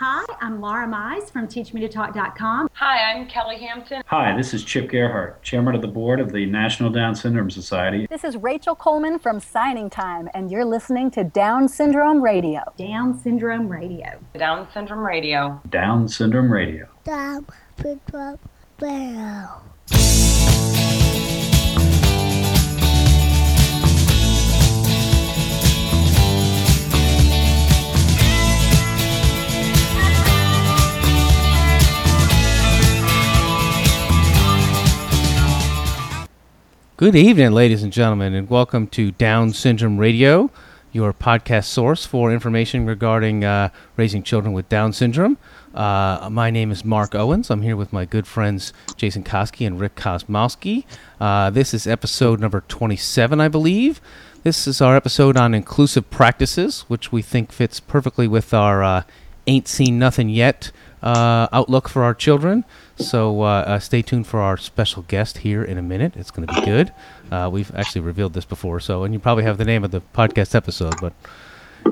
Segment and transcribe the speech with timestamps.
[0.00, 2.70] Hi, I'm Laura Mize from TeachMeToTalk.com.
[2.74, 4.00] Hi, I'm Kelly Hampton.
[4.06, 8.06] Hi, this is Chip Gerhart, Chairman of the Board of the National Down Syndrome Society.
[8.08, 12.60] This is Rachel Coleman from Signing Time, and you're listening to Down Syndrome Radio.
[12.76, 14.20] Down Syndrome Radio.
[14.34, 15.60] Down Syndrome Radio.
[15.68, 16.88] Down Syndrome Radio.
[17.02, 17.48] Down
[17.82, 18.38] Syndrome
[18.78, 19.60] Radio.
[36.98, 40.50] Good evening, ladies and gentlemen, and welcome to Down Syndrome Radio,
[40.90, 45.38] your podcast source for information regarding uh, raising children with Down syndrome.
[45.72, 47.50] Uh, my name is Mark Owens.
[47.50, 50.86] I'm here with my good friends Jason Koski and Rick Kosmowski.
[51.20, 54.00] Uh, this is episode number 27, I believe.
[54.42, 59.02] This is our episode on inclusive practices, which we think fits perfectly with our uh,
[59.46, 62.64] Ain't Seen Nothing Yet outlook for our children.
[62.96, 66.14] So uh, uh, stay tuned for our special guest here in a minute.
[66.16, 66.92] It's going to be good.
[67.30, 70.00] Uh, we've actually revealed this before, so and you probably have the name of the
[70.14, 71.12] podcast episode, but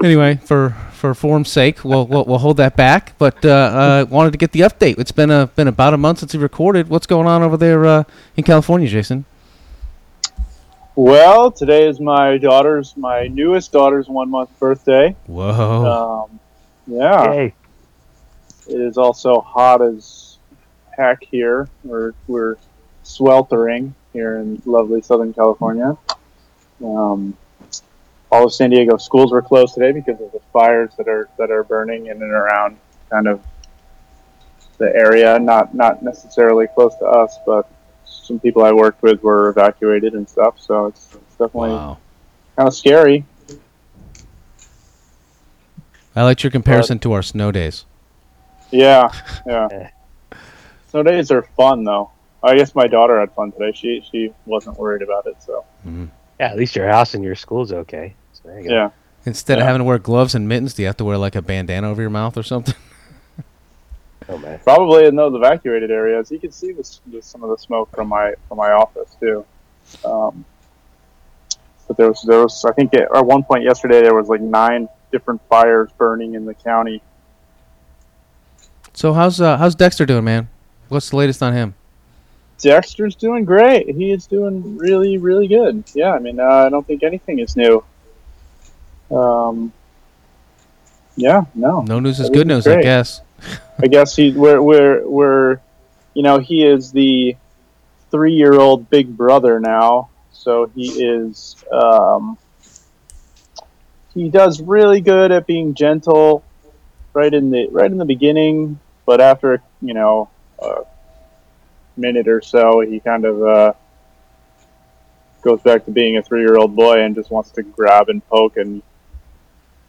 [0.03, 3.14] anyway, for for form's sake, we'll we'll, we'll hold that back.
[3.19, 4.98] But uh, uh, wanted to get the update.
[4.98, 6.89] It's been a been about a month since we recorded.
[6.89, 8.05] What's going on over there uh,
[8.36, 9.25] in California, Jason?
[10.95, 15.14] Well, today is my daughter's, my newest daughter's one month birthday.
[15.27, 16.27] Whoa!
[16.30, 16.41] Um,
[16.86, 17.33] yeah.
[17.33, 17.55] Hey,
[18.69, 20.39] It is also hot as
[20.97, 21.69] heck here.
[21.84, 22.56] We're we're
[23.03, 25.97] sweltering here in lovely Southern California.
[26.84, 27.36] Um,
[28.31, 31.50] all of San Diego schools were closed today because of the fires that are that
[31.50, 32.77] are burning in and around
[33.11, 33.41] kind of
[34.78, 35.39] the area.
[35.39, 37.70] Not not necessarily close to us, but
[38.05, 40.61] some people I worked with were evacuated and stuff.
[40.61, 41.98] So it's, it's definitely wow!
[42.56, 43.25] kind of scary.
[46.17, 47.84] I liked your comparison to our snow days.
[48.72, 49.12] Yeah,
[49.47, 49.91] yeah.
[50.91, 52.11] Snow days are fun though.
[52.42, 53.73] I guess my daughter had fun today.
[53.73, 55.36] She she wasn't worried about it.
[55.41, 56.08] So Mhm.
[56.40, 58.14] yeah, at least your house and your school's okay.
[58.33, 58.74] So there you go.
[58.74, 58.90] yeah,
[59.24, 61.42] Instead of having to wear gloves and mittens, do you have to wear like a
[61.42, 62.74] bandana over your mouth or something?
[64.29, 64.58] Oh man.
[64.64, 68.08] probably in those evacuated areas, you can see this, this some of the smoke from
[68.08, 69.45] my from my office too.
[70.05, 70.45] Um,
[71.86, 74.89] but there was there was I think at one point yesterday there was like nine
[75.13, 77.01] different fires burning in the county.
[78.96, 80.48] So how's uh, how's Dexter doing, man?
[80.89, 81.74] What's the latest on him?
[82.58, 83.95] Dexter's doing great.
[83.95, 85.84] He is doing really really good.
[85.92, 87.84] Yeah, I mean uh, I don't think anything is new.
[89.11, 89.70] Um,
[91.14, 91.83] yeah, no.
[91.83, 93.20] No news is good news, I guess.
[93.79, 95.61] I guess he we're we're we're
[96.14, 97.36] you know he is the
[98.11, 102.39] three year old big brother now, so he is um,
[104.14, 106.42] he does really good at being gentle
[107.13, 110.28] right in the right in the beginning, but after you know
[110.58, 110.83] a
[111.96, 113.72] minute or so, he kind of uh,
[115.42, 118.27] goes back to being a three year old boy and just wants to grab and
[118.28, 118.83] poke and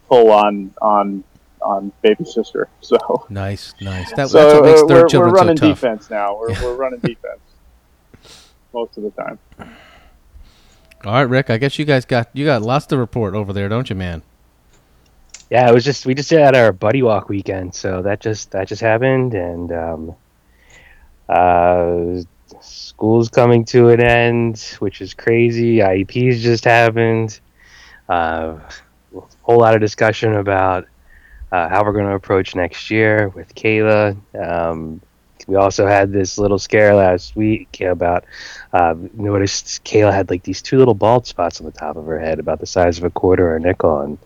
[0.07, 1.23] pull on on
[1.61, 2.69] on baby sister.
[2.81, 4.13] So Nice, nice.
[4.13, 5.81] That, so that's what makes uh, 3rd we're, we're running so tough.
[5.81, 6.37] defense now.
[6.37, 7.41] We're, we're running defense
[8.73, 9.39] most of the time.
[11.03, 11.49] All right, Rick.
[11.49, 14.23] I guess you guys got you got lots to report over there, don't you, man?
[15.49, 18.67] Yeah, it was just we just had our buddy walk weekend, so that just that
[18.67, 20.15] just happened, and um,
[21.29, 22.21] uh,
[22.61, 25.77] school's coming to an end, which is crazy.
[25.77, 27.39] IEPs just happened.
[28.09, 28.59] Uh,
[29.15, 30.85] a whole lot of discussion about
[31.51, 34.17] uh, how we're going to approach next year with Kayla.
[34.35, 35.01] Um,
[35.47, 38.25] we also had this little scare last week about
[38.73, 42.19] uh, noticed Kayla had like these two little bald spots on the top of her
[42.19, 44.17] head, about the size of a quarter or a nickel, and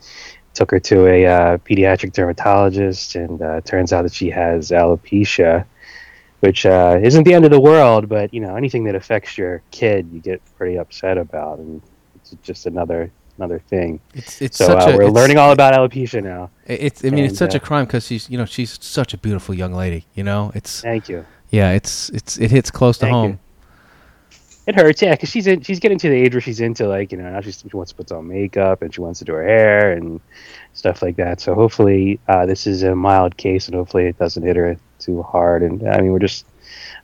[0.53, 5.65] took her to a uh, pediatric dermatologist, and uh, turns out that she has alopecia,
[6.41, 9.61] which uh, isn't the end of the world, but you know anything that affects your
[9.71, 11.81] kid, you get pretty upset about, and
[12.15, 13.99] it's just another another thing.
[14.13, 16.49] It's it's So such uh, a we're it's, learning all about alopecia now.
[16.65, 19.13] It's I mean it's and, such a uh, crime because she's you know she's such
[19.13, 20.05] a beautiful young lady.
[20.13, 21.25] You know it's Thank you.
[21.49, 23.31] yeah it's it's it hits close to Thank home.
[23.31, 23.39] you.
[24.67, 27.11] It hurts, yeah, because she's in, she's getting to the age where she's into like
[27.11, 29.43] you know now she wants to put on makeup and she wants to do her
[29.43, 30.21] hair and
[30.73, 31.41] stuff like that.
[31.41, 35.23] So hopefully uh, this is a mild case and hopefully it doesn't hit her too
[35.23, 35.63] hard.
[35.63, 36.45] And I mean we're just,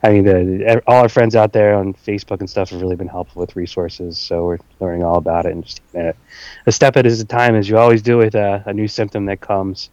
[0.03, 3.07] I mean the all our friends out there on Facebook and stuff have really been
[3.07, 4.19] helpful with resources.
[4.19, 7.79] So we're learning all about it and just a step at a time as you
[7.79, 9.89] always do with a, a new symptom that comes.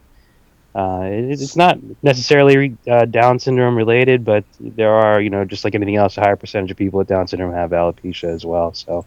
[0.75, 5.63] Uh, it, it's not necessarily uh, Down syndrome related, but there are, you know, just
[5.63, 8.73] like anything else, a higher percentage of people with Down syndrome have alopecia as well.
[8.73, 9.05] So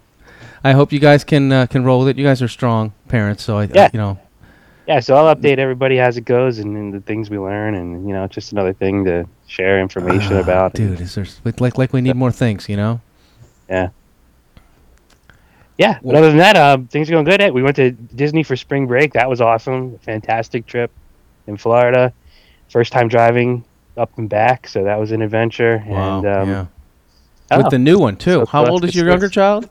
[0.64, 2.16] I hope you guys can uh, can roll with it.
[2.18, 3.90] You guys are strong parents, so I, I Yeah.
[3.92, 4.18] you know
[4.86, 8.08] yeah, so I'll update everybody as it goes and, and the things we learn, and
[8.08, 10.72] you know, just another thing to share information Ah, about.
[10.72, 10.98] dude.
[11.02, 13.02] Is there like- like like we need more things, you know?
[13.68, 13.90] Yeah.
[15.76, 17.52] Yeah, but other than that, um, things are going good.
[17.52, 19.12] We went to Disney for spring break.
[19.12, 19.98] That was awesome.
[19.98, 20.90] Fantastic trip
[21.48, 22.12] in Florida.
[22.68, 23.64] First time driving
[23.96, 25.82] up and back, so that was an adventure.
[25.86, 26.18] Wow.
[26.18, 26.66] and um, yeah.
[27.50, 28.40] oh, With the new one too.
[28.40, 29.12] So How old is your stuff.
[29.14, 29.68] younger child?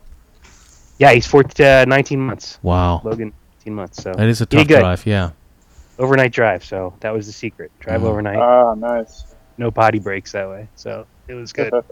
[0.98, 2.58] yeah, he's 14, uh, 19 months.
[2.62, 3.00] Wow.
[3.04, 4.02] Logan, 19 months.
[4.02, 5.06] So That is a tough drive.
[5.06, 5.30] Yeah.
[5.98, 6.64] overnight drive.
[6.64, 7.70] So that was the secret.
[7.80, 8.06] Drive Mhm.
[8.10, 8.38] overnight.
[8.38, 9.24] Ah, nice.
[9.56, 10.68] no potty breaks that way.
[10.76, 11.72] So it was good.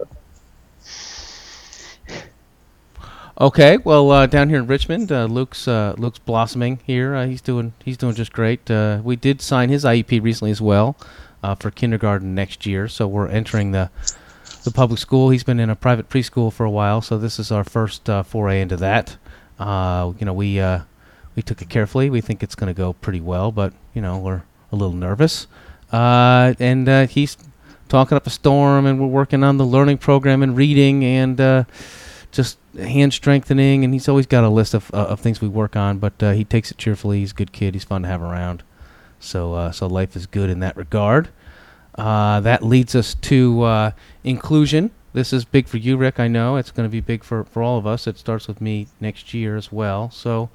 [3.38, 7.14] Okay, well, uh, down here in Richmond, uh, Luke's uh, Luke's blossoming here.
[7.14, 8.70] Uh, he's doing he's doing just great.
[8.70, 10.96] Uh, we did sign his IEP recently as well
[11.42, 13.90] uh, for kindergarten next year, so we're entering the
[14.64, 15.28] the public school.
[15.28, 18.62] He's been in a private preschool for a while, so this is our first foray
[18.62, 19.18] into that.
[19.60, 20.58] You know, we
[21.34, 22.08] we took it carefully.
[22.08, 25.46] We think it's going to go pretty well, but you know, we're a little nervous.
[25.92, 27.36] And he's
[27.90, 31.66] talking up a storm, and we're working on the learning program and reading and.
[32.32, 35.76] Just hand strengthening, and he's always got a list of uh, of things we work
[35.76, 35.98] on.
[35.98, 37.20] But uh, he takes it cheerfully.
[37.20, 37.74] He's a good kid.
[37.74, 38.62] He's fun to have around.
[39.20, 41.30] So uh, so life is good in that regard.
[41.96, 43.90] Uh, that leads us to uh,
[44.22, 44.90] inclusion.
[45.12, 46.20] This is big for you, Rick.
[46.20, 48.06] I know it's going to be big for, for all of us.
[48.06, 50.10] It starts with me next year as well.
[50.10, 50.50] So,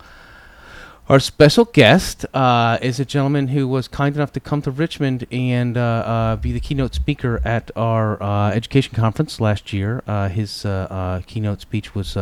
[1.10, 5.28] our special guest uh, is a gentleman who was kind enough to come to Richmond
[5.32, 10.04] and uh, uh, be the keynote speaker at our uh, education conference last year.
[10.08, 12.18] Uh, his uh, keynote speech was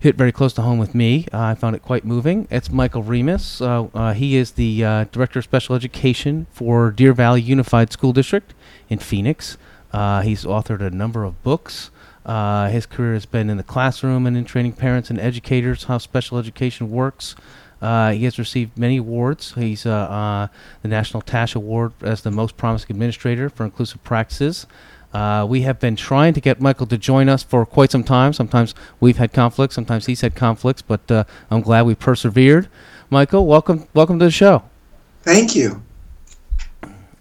[0.00, 1.26] hit very close to home with me.
[1.32, 2.46] I found it quite moving.
[2.50, 3.58] It's Michael Remus.
[4.14, 8.54] He is the Director of Special Education for Deer Valley Unified School District
[8.88, 9.58] in Phoenix.
[9.92, 11.90] He's authored a number of books.
[12.24, 16.38] His career has been in the classroom and in training parents and educators how special
[16.38, 17.34] education works.
[17.84, 19.52] Uh, he has received many awards.
[19.52, 20.48] He's uh, uh,
[20.80, 24.66] the National TASH Award as the most promising administrator for inclusive practices.
[25.12, 28.32] Uh, we have been trying to get Michael to join us for quite some time.
[28.32, 32.68] Sometimes we've had conflicts, sometimes he's had conflicts, but uh, I'm glad we persevered.
[33.10, 34.62] Michael, welcome, welcome to the show.
[35.22, 35.82] Thank you.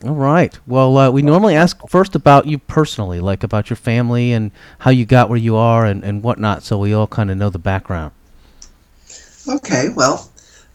[0.05, 0.57] All right.
[0.65, 4.49] Well, uh, we normally ask first about you personally, like about your family and
[4.79, 7.49] how you got where you are and, and whatnot, so we all kind of know
[7.49, 8.13] the background.
[9.45, 10.31] Okay, well,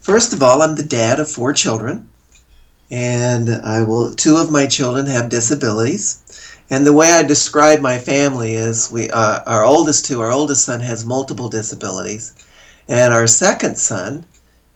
[0.08, 2.08] first of all, I'm the dad of four children,
[2.90, 4.14] and I will.
[4.14, 6.22] Two of my children have disabilities,
[6.70, 10.64] and the way I describe my family is we uh, our oldest two, our oldest
[10.64, 12.32] son has multiple disabilities,
[12.88, 14.24] and our second son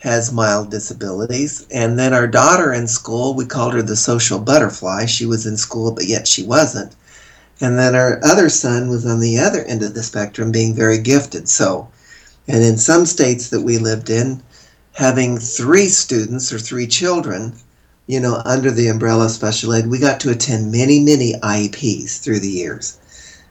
[0.00, 5.06] has mild disabilities, and then our daughter in school, we called her the social butterfly.
[5.06, 6.94] She was in school, but yet she wasn't.
[7.58, 10.98] And then our other son was on the other end of the spectrum, being very
[10.98, 11.48] gifted.
[11.48, 11.88] So,
[12.46, 14.42] and in some states that we lived in,
[14.92, 17.54] having three students or three children,
[18.06, 22.20] you know, under the umbrella of special ed, we got to attend many, many IEPs
[22.20, 22.98] through the years.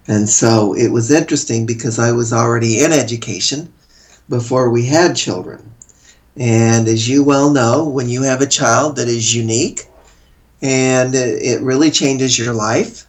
[0.08, 3.72] And so it was interesting because I was already in education
[4.30, 5.72] before we had children.
[6.38, 9.88] And as you well know, when you have a child that is unique
[10.62, 13.08] and it, really changes your life,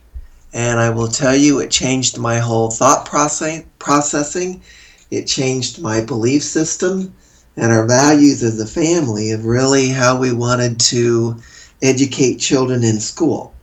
[0.55, 4.63] and I will tell you, it changed my whole thought process, processing.
[5.11, 7.15] It changed my belief system
[7.57, 11.37] and our values as a family of really how we wanted to
[11.83, 13.55] educate children in school.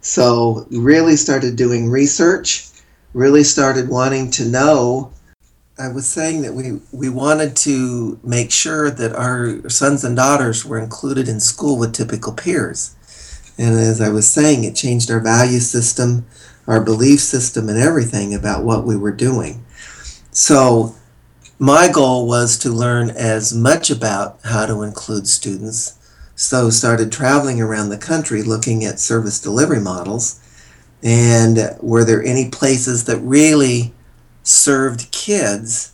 [0.00, 2.68] So, really started doing research,
[3.12, 5.12] really started wanting to know.
[5.78, 10.64] I was saying that we, we wanted to make sure that our sons and daughters
[10.64, 12.96] were included in school with typical peers.
[13.58, 16.26] And as I was saying, it changed our value system,
[16.66, 19.64] our belief system, and everything about what we were doing.
[20.30, 20.94] So,
[21.58, 25.94] my goal was to learn as much about how to include students.
[26.36, 30.40] So, started traveling around the country looking at service delivery models.
[31.02, 33.92] And were there any places that really
[34.44, 35.92] served kids,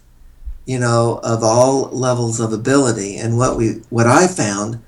[0.67, 3.17] you know, of all levels of ability?
[3.17, 4.83] And what we what I found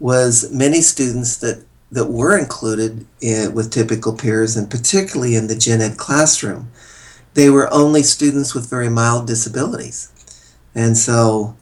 [0.00, 5.56] was many students that that were included in, with typical peers, and particularly in the
[5.56, 6.70] gen ed classroom,
[7.34, 10.08] they were only students with very mild disabilities.
[10.74, 11.56] And so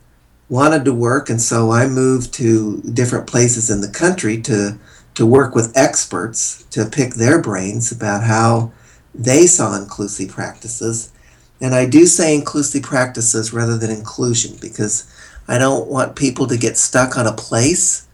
[0.48, 4.78] wanted to work, and so I moved to different places in the country to,
[5.14, 8.72] to work with experts to pick their brains about how
[9.14, 11.12] they saw inclusive practices.
[11.60, 15.12] And I do say inclusive practices rather than inclusion because
[15.46, 18.06] I don't want people to get stuck on a place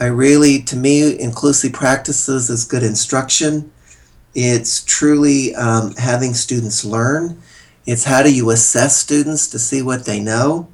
[0.00, 3.70] I really, to me, inclusive practices is good instruction.
[4.34, 7.40] It's truly um, having students learn.
[7.86, 10.68] It's how do you assess students to see what they know.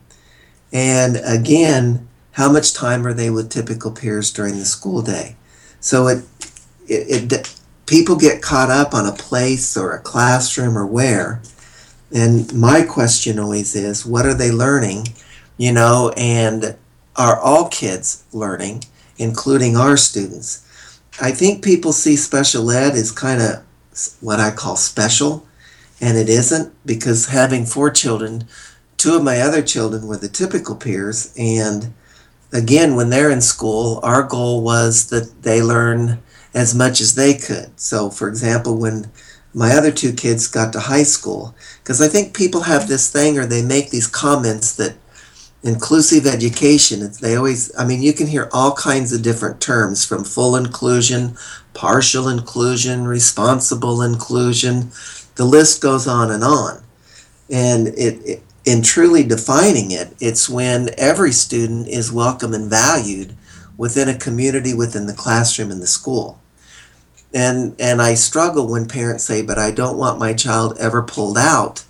[0.73, 5.37] And again, how much time are they with typical peers during the school day.
[5.81, 6.25] So it,
[6.87, 11.43] it, it people get caught up on a place or a classroom or where.
[12.15, 15.09] And my question always is, what are they learning?
[15.57, 16.77] You know, and
[17.17, 18.85] are all kids learning,
[19.19, 20.67] including our students?
[21.21, 23.65] I think people see special ed as kind of
[24.21, 25.47] what I call special,
[26.01, 28.45] and it isn't because having four children,
[28.97, 31.93] two of my other children were the typical peers, and
[32.53, 36.23] again, when they're in school, our goal was that they learn
[36.55, 37.79] as much as they could.
[37.79, 39.11] So, for example, when
[39.55, 43.39] my other two kids got to high school, because I think people have this thing
[43.39, 44.95] or they make these comments that
[45.63, 50.25] inclusive education, they always, I mean, you can hear all kinds of different terms from
[50.25, 51.37] full inclusion,
[51.75, 54.91] partial inclusion, responsible inclusion.
[55.41, 56.83] The list goes on and on.
[57.49, 63.35] And it, it in truly defining it, it's when every student is welcome and valued
[63.79, 66.39] within a community, within the classroom in the school.
[67.33, 71.39] And and I struggle when parents say, "But I don't want my child ever pulled
[71.39, 71.85] out."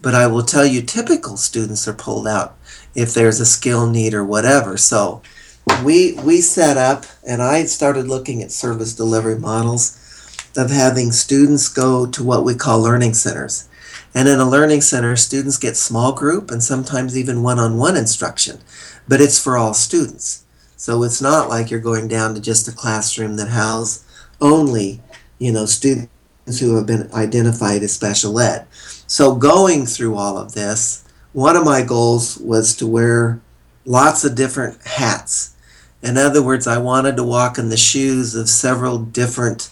[0.00, 2.54] But I will tell you, typical students are pulled out
[2.94, 4.76] if there's a skill need or whatever.
[4.76, 5.20] So
[5.82, 9.98] we we set up, and I started looking at service delivery models
[10.56, 13.68] of having students go to what we call learning centers.
[14.14, 17.96] And in a learning center, students get small group and sometimes even one on one
[17.96, 18.60] instruction,
[19.08, 20.44] but it's for all students.
[20.76, 24.04] So it's not like you're going down to just a classroom that houses
[24.40, 25.00] only,
[25.38, 26.10] you know, students
[26.60, 28.66] who have been identified as special ed.
[29.06, 33.40] So going through all of this, one of my goals was to wear
[33.84, 35.56] lots of different hats.
[36.02, 39.70] In other words, I wanted to walk in the shoes of several different,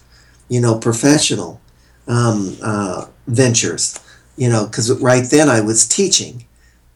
[0.48, 1.60] you know, professional
[2.06, 3.98] um, uh, ventures
[4.36, 6.44] you know, because right then I was teaching.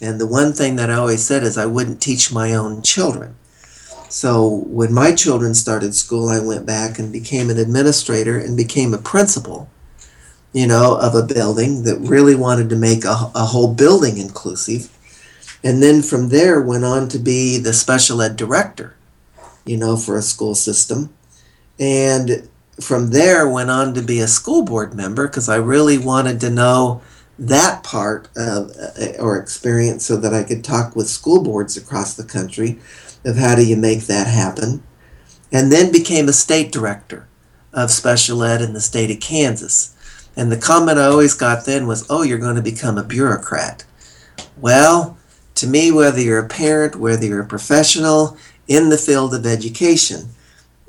[0.00, 3.36] And the one thing that I always said is I wouldn't teach my own children.
[4.08, 8.94] So when my children started school, I went back and became an administrator and became
[8.94, 9.68] a principal,
[10.52, 14.90] you know, of a building that really wanted to make a, a whole building inclusive.
[15.64, 18.96] And then from there went on to be the special ed director,
[19.64, 21.12] you know, for a school system.
[21.78, 22.48] And
[22.80, 26.50] from there went on to be a school board member because I really wanted to
[26.50, 27.00] know
[27.38, 32.14] that part of uh, or experience so that I could talk with school boards across
[32.14, 32.78] the country
[33.24, 34.82] of how do you make that happen.
[35.52, 37.28] And then became a state director
[37.72, 39.94] of special ed in the state of Kansas.
[40.36, 43.84] And the comment I always got then was, oh, you're going to become a bureaucrat.
[44.58, 45.16] Well,
[45.54, 48.36] to me, whether you're a parent, whether you're a professional
[48.68, 50.28] in the field of education,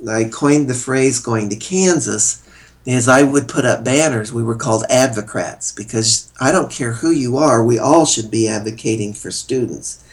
[0.07, 2.43] I coined the phrase going to Kansas
[2.85, 4.31] is I would put up banners.
[4.31, 8.47] We were called advocrats because I don't care who you are, we all should be
[8.47, 10.03] advocating for students.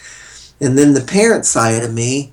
[0.60, 2.32] And then the parent side of me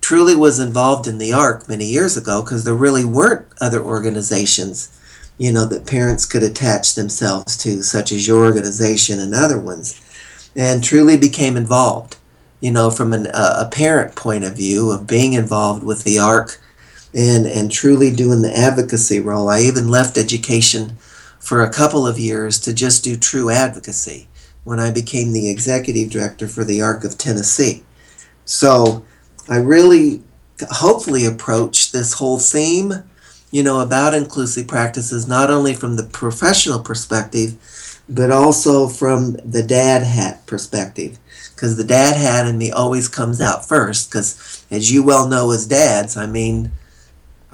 [0.00, 4.98] truly was involved in the ARC many years ago because there really weren't other organizations,
[5.36, 10.00] you know, that parents could attach themselves to, such as your organization and other ones,
[10.56, 12.16] and truly became involved,
[12.60, 16.18] you know, from an, uh, a parent point of view of being involved with the
[16.18, 16.60] ARC
[17.14, 19.48] and and truly doing the advocacy role.
[19.48, 20.96] I even left education
[21.38, 24.28] for a couple of years to just do true advocacy
[24.64, 27.84] when I became the executive director for the ARC of Tennessee.
[28.44, 29.04] So
[29.48, 30.22] I really
[30.70, 32.94] hopefully approach this whole theme,
[33.50, 39.62] you know, about inclusive practices not only from the professional perspective, but also from the
[39.62, 41.18] dad hat perspective.
[41.54, 44.10] Because the dad hat in me always comes out first.
[44.10, 46.72] Because as you well know as dads, I mean,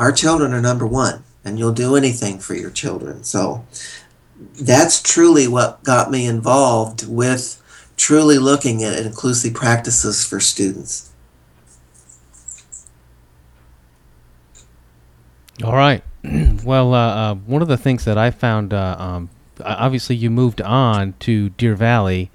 [0.01, 3.23] our children are number one, and you'll do anything for your children.
[3.23, 3.67] So
[4.59, 7.63] that's truly what got me involved with
[7.99, 11.11] truly looking at inclusive practices for students.
[15.63, 16.03] All right.
[16.65, 19.29] well, uh, uh, one of the things that I found, uh, um,
[19.63, 22.31] obviously, you moved on to Deer Valley,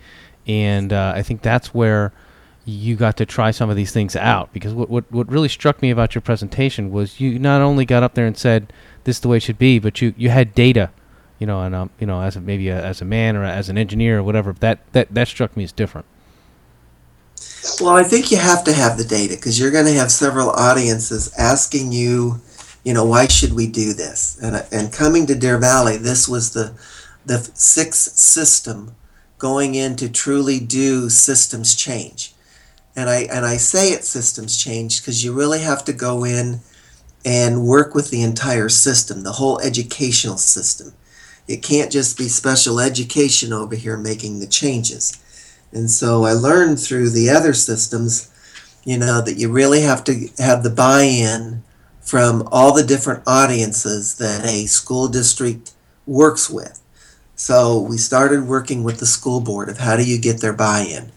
[0.46, 2.14] and uh, I think that's where
[2.66, 5.82] you got to try some of these things out because what, what what really struck
[5.84, 9.20] me about your presentation was you not only got up there and said this is
[9.20, 10.90] the way it should be, but you you had data,
[11.38, 13.70] you know, and um, you know, as a, maybe a, as a man or as
[13.70, 14.54] an engineer or whatever.
[14.54, 16.08] That that that struck me as different.
[17.80, 20.50] Well, I think you have to have the data because you're going to have several
[20.50, 22.42] audiences asking you,
[22.84, 24.40] you know, why should we do this?
[24.42, 26.74] And and coming to Deer Valley, this was the
[27.28, 28.96] the sixth system
[29.38, 32.35] going in to truly do systems change
[32.96, 36.62] and I and I say it systems change because you really have to go in
[37.26, 40.94] and work with the entire system, the whole educational system.
[41.48, 45.22] It can't just be special education over here making the changes.
[45.72, 48.32] And so I learned through the other systems
[48.86, 51.64] you know, that you really have to have the buy in
[52.02, 55.74] from all the different audiences that a school district
[56.06, 56.80] works with.
[57.36, 60.82] So we started working with the school board of how do you get their buy
[60.82, 61.12] in.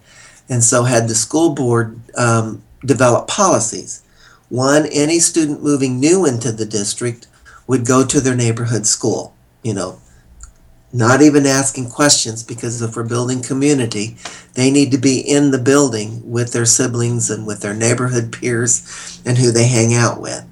[0.49, 4.03] And so had the school board um, develop policies.
[4.49, 7.27] One, any student moving new into the district
[7.67, 10.01] would go to their neighborhood school, you know,
[10.93, 14.17] not even asking questions because if we're building community,
[14.55, 19.21] they need to be in the building with their siblings and with their neighborhood peers
[19.27, 20.47] and who they hang out with.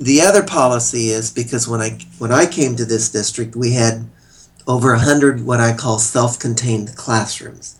[0.00, 4.08] The other policy is because when I when I came to this district, we had
[4.66, 7.78] over a hundred what I call self-contained classrooms,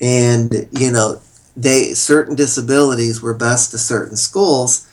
[0.00, 1.20] and you know
[1.56, 4.88] they certain disabilities were best to certain schools,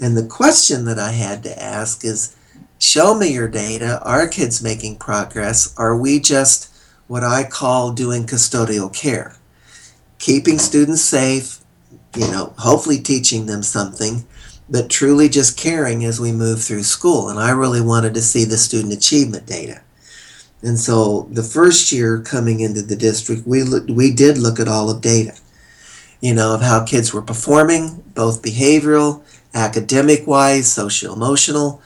[0.00, 2.36] and the question that I had to ask is,
[2.78, 4.00] show me your data.
[4.02, 5.74] Are kids making progress?
[5.76, 6.72] Are we just
[7.06, 9.36] what I call doing custodial care,
[10.18, 11.60] keeping students safe,
[12.14, 14.26] you know, hopefully teaching them something,
[14.68, 17.28] but truly just caring as we move through school.
[17.28, 19.82] And I really wanted to see the student achievement data.
[20.62, 24.68] And so the first year coming into the district, we looked, we did look at
[24.68, 25.38] all of data,
[26.20, 29.22] you know, of how kids were performing, both behavioral,
[29.54, 31.80] academic wise, social emotional.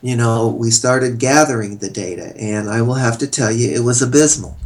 [0.00, 3.84] You know, we started gathering the data, and I will have to tell you, it
[3.84, 4.56] was abysmal.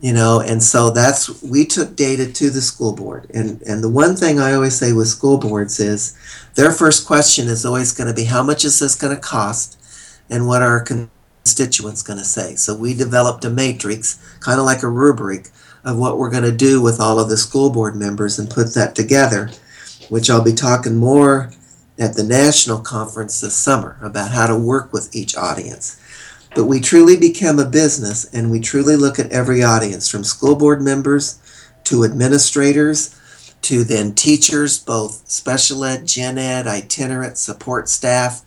[0.00, 3.90] You know, and so that's we took data to the school board, and and the
[3.90, 6.16] one thing I always say with school boards is,
[6.54, 9.76] their first question is always going to be how much is this going to cost,
[10.30, 10.84] and what are
[11.48, 12.54] constituents going to say.
[12.56, 15.48] So we developed a matrix, kind of like a rubric,
[15.82, 18.74] of what we're going to do with all of the school board members and put
[18.74, 19.50] that together,
[20.10, 21.50] which I'll be talking more
[21.98, 25.98] at the national conference this summer about how to work with each audience.
[26.54, 30.54] But we truly become a business and we truly look at every audience from school
[30.54, 31.40] board members
[31.84, 33.14] to administrators
[33.62, 38.44] to then teachers, both special ed, gen ed, itinerant, support staff,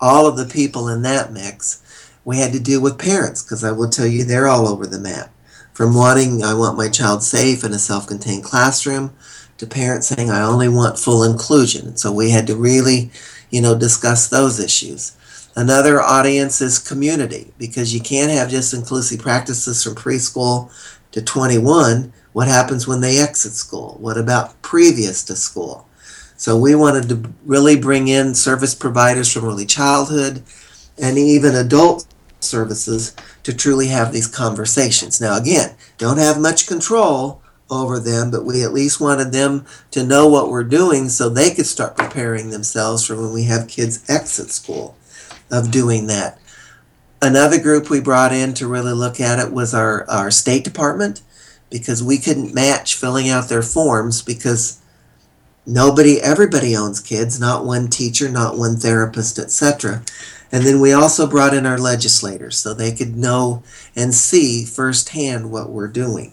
[0.00, 1.79] all of the people in that mix.
[2.24, 4.98] We had to deal with parents because I will tell you they're all over the
[4.98, 5.32] map.
[5.72, 9.14] From wanting, I want my child safe in a self contained classroom
[9.58, 11.96] to parents saying, I only want full inclusion.
[11.96, 13.10] So we had to really,
[13.50, 15.16] you know, discuss those issues.
[15.56, 20.70] Another audience is community because you can't have just inclusive practices from preschool
[21.12, 22.12] to 21.
[22.32, 23.96] What happens when they exit school?
[24.00, 25.88] What about previous to school?
[26.36, 30.42] So we wanted to really bring in service providers from early childhood
[31.00, 32.06] and even adult
[32.40, 35.20] services to truly have these conversations.
[35.20, 40.04] Now, again, don't have much control over them, but we at least wanted them to
[40.04, 44.08] know what we're doing so they could start preparing themselves for when we have kids
[44.08, 44.96] exit school
[45.50, 46.38] of doing that.
[47.22, 51.22] Another group we brought in to really look at it was our, our State Department
[51.70, 54.80] because we couldn't match filling out their forms because
[55.66, 60.02] nobody, everybody owns kids, not one teacher, not one therapist, etc.
[60.52, 63.62] And then we also brought in our legislators so they could know
[63.94, 66.32] and see firsthand what we're doing.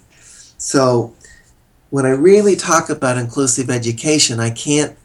[0.57, 1.13] So
[1.89, 4.97] when I really talk about inclusive education, I can't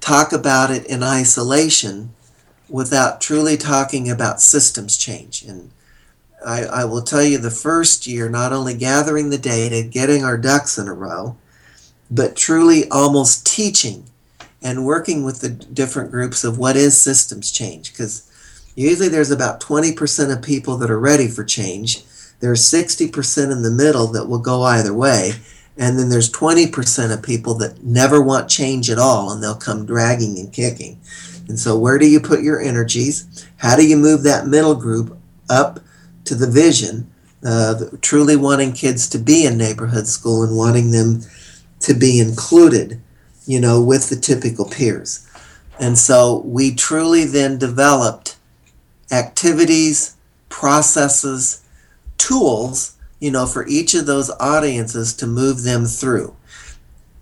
[0.00, 2.14] talk about it in isolation
[2.68, 5.42] without truly talking about systems change.
[5.42, 5.70] And
[6.44, 10.36] I, I, will tell you the first year, not only gathering the data, getting our
[10.36, 11.36] ducks in a row,
[12.10, 14.04] but truly almost teaching
[14.62, 17.92] and working with the different groups of what is systems change.
[17.92, 18.27] Because
[18.78, 22.04] usually there's about 20% of people that are ready for change.
[22.40, 25.32] There's 60% in the middle that will go either way.
[25.76, 29.86] And then there's 20% of people that never want change at all and they'll come
[29.86, 31.00] dragging and kicking.
[31.48, 33.46] And so, where do you put your energies?
[33.56, 35.16] How do you move that middle group
[35.48, 35.80] up
[36.24, 37.10] to the vision,
[37.44, 41.22] uh, truly wanting kids to be in neighborhood school and wanting them
[41.80, 43.00] to be included,
[43.46, 45.26] you know, with the typical peers?
[45.80, 48.36] And so, we truly then developed
[49.10, 50.16] activities,
[50.48, 51.62] processes,
[52.16, 56.34] tools, you know, for each of those audiences to move them through.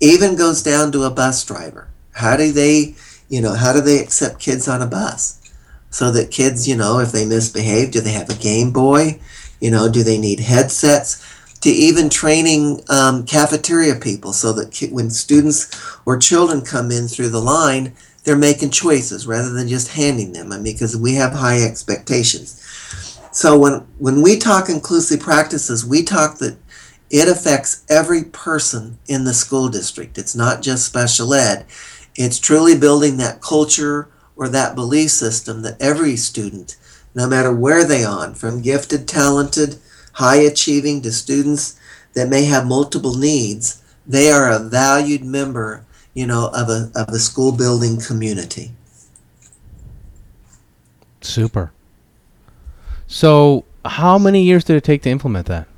[0.01, 1.89] Even goes down to a bus driver.
[2.13, 2.95] How do they,
[3.29, 5.41] you know, how do they accept kids on a bus?
[5.91, 9.21] So that kids, you know, if they misbehave, do they have a Game Boy?
[9.61, 11.25] You know, do they need headsets?
[11.63, 17.31] To even training um, cafeteria people so that when students or children come in through
[17.31, 17.95] the line,
[18.27, 20.53] they're making choices rather than just handing them.
[20.53, 22.61] I mean, because we have high expectations.
[23.31, 26.59] So when when we talk inclusive practices, we talk that
[27.09, 30.19] it affects every person in the school district.
[30.19, 31.67] It's not just special ed.
[32.17, 36.77] It's truly building that culture or that belief system that every student,
[37.15, 39.77] no matter where they are, from gifted, talented,
[40.15, 41.79] high achieving to students
[42.15, 45.86] that may have multiple needs, they are a valued member
[46.17, 48.73] you know, of a of a school building community.
[51.21, 51.73] Super.
[53.07, 55.69] So, how many years did it take to implement that?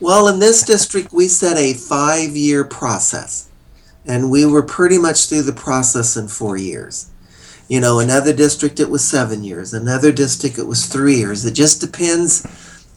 [0.00, 3.48] Well, in this district, we set a five year process,
[4.04, 7.08] and we were pretty much through the process in four years.
[7.68, 11.46] You know, another district, it was seven years, another district, it was three years.
[11.46, 12.44] It just depends,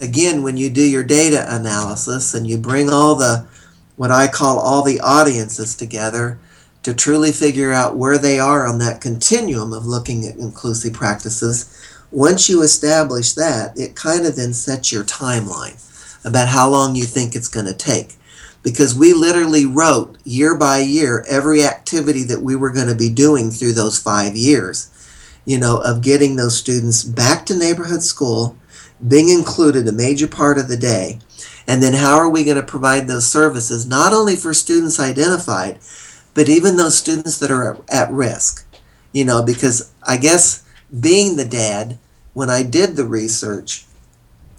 [0.02, 3.48] again, when you do your data analysis and you bring all the,
[3.96, 6.40] what I call all the audiences together
[6.84, 11.72] to truly figure out where they are on that continuum of looking at inclusive practices.
[12.12, 15.82] Once you establish that, it kind of then sets your timeline
[16.24, 18.16] about how long you think it's going to take.
[18.62, 23.10] Because we literally wrote year by year every activity that we were going to be
[23.10, 24.90] doing through those five years,
[25.46, 28.58] you know, of getting those students back to neighborhood school,
[29.06, 31.20] being included a major part of the day,
[31.68, 35.80] and then how are we going to provide those services not only for students identified,
[36.34, 38.66] but even those students that are at risk,
[39.12, 40.64] you know, because I guess
[40.98, 41.98] being the dad,
[42.34, 43.86] when I did the research,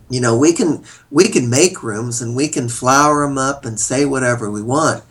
[0.09, 3.81] you know we can we can make rooms and we can flower them up and
[3.81, 5.03] say whatever we want.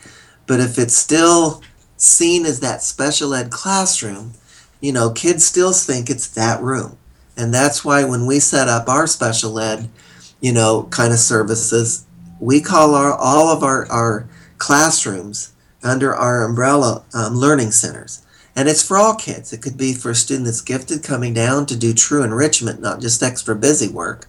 [0.47, 1.61] But if it's still
[1.97, 4.33] seen as that special ed classroom
[4.81, 6.97] you know kids still think it's that room
[7.37, 9.89] and that's why when we set up our special ed
[10.41, 12.05] you know kind of services
[12.39, 18.69] we call our all of our our classrooms under our umbrella um, learning centers and
[18.69, 21.75] it's for all kids it could be for a student that's gifted coming down to
[21.75, 24.27] do true enrichment not just extra busy work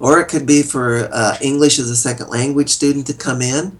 [0.00, 3.78] or it could be for uh, English as a second language student to come in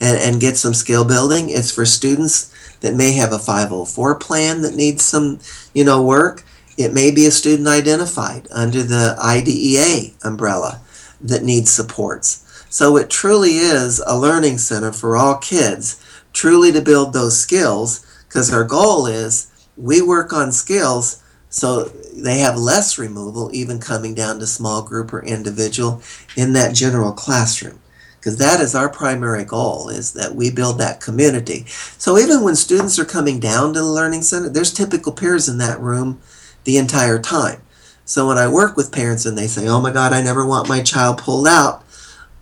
[0.00, 1.48] and, and get some skill building.
[1.48, 5.40] It's for students that may have a 504 plan that needs some,
[5.74, 6.44] you know, work.
[6.76, 10.80] It may be a student identified under the IDEA umbrella
[11.20, 12.66] that needs supports.
[12.70, 18.06] So it truly is a learning center for all kids, truly to build those skills,
[18.26, 24.14] because our goal is we work on skills so they have less removal, even coming
[24.14, 26.00] down to small group or individual
[26.34, 27.78] in that general classroom.
[28.18, 31.64] Because that is our primary goal, is that we build that community.
[31.66, 35.58] So even when students are coming down to the Learning Center, there's typical peers in
[35.58, 36.22] that room
[36.64, 37.60] the entire time.
[38.04, 40.68] So when I work with parents and they say, oh my God, I never want
[40.68, 41.84] my child pulled out,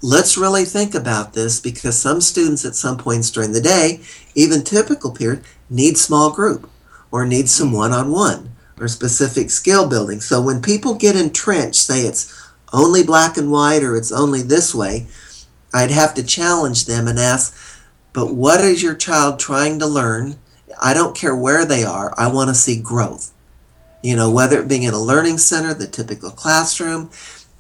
[0.03, 4.01] let's really think about this because some students at some points during the day,
[4.35, 6.69] even typical peers, need small group
[7.11, 7.77] or need some mm-hmm.
[7.77, 10.21] one-on-one or specific skill building.
[10.21, 14.75] So when people get entrenched, say it's only black and white or it's only this
[14.75, 15.07] way,
[15.73, 17.57] I'd have to challenge them and ask,
[18.13, 20.37] but what is your child trying to learn?
[20.83, 23.33] I don't care where they are, I want to see growth.
[24.03, 27.11] You know, whether it being in a learning center, the typical classroom,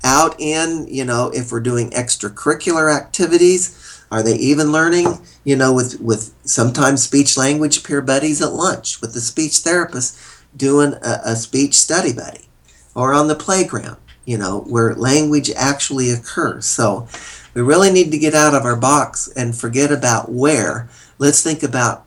[0.03, 5.73] out in, you know, if we're doing extracurricular activities, are they even learning, you know,
[5.73, 10.19] with, with sometimes speech language peer buddies at lunch with the speech therapist?
[10.57, 12.49] doing a, a speech study buddy
[12.95, 16.67] or on the playground, you know, where language actually occurs.
[16.67, 17.09] So
[17.55, 20.89] we really need to get out of our box and forget about where.
[21.19, 22.07] Let's think about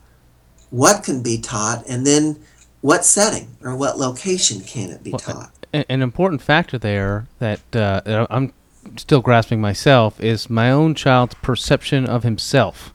[0.70, 2.40] what can be taught and then
[2.84, 5.52] what setting or what location can it be Well, taught.
[5.72, 8.52] An important factor there that, uh, that I'm
[8.98, 12.94] still grasping myself is my own child's perception of himself.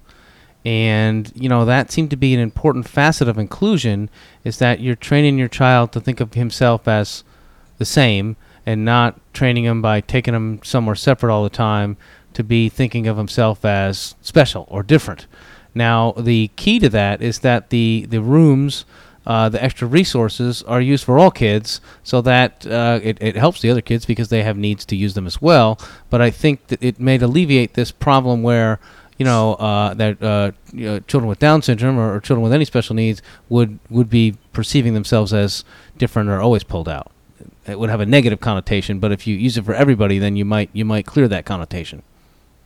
[0.62, 4.10] And, you know, that seemed to be an important facet of inclusion
[4.44, 7.24] is that you're training your child to think of himself as
[7.78, 11.96] the same and not training him by taking him somewhere separate all the time
[12.34, 15.26] to be thinking of himself as special or different.
[15.74, 18.84] Now, the key to that is that the, the rooms,
[19.28, 23.60] uh, the extra resources are used for all kids so that uh, it, it helps
[23.60, 25.78] the other kids because they have needs to use them as well.
[26.08, 28.80] But I think that it may alleviate this problem where
[29.18, 32.54] you know uh, that uh, you know, children with Down syndrome or, or children with
[32.54, 35.62] any special needs would would be perceiving themselves as
[35.98, 37.12] different or always pulled out.
[37.66, 40.46] It would have a negative connotation, but if you use it for everybody, then you
[40.46, 42.02] might you might clear that connotation.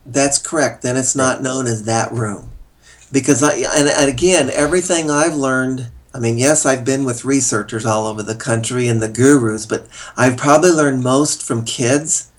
[0.07, 0.83] That's correct.
[0.83, 2.51] Then it's not known as that room.
[3.11, 7.87] Because I, and, and again, everything I've learned, I mean, yes, I've been with researchers
[7.87, 12.31] all over the country and the gurus, but I've probably learned most from kids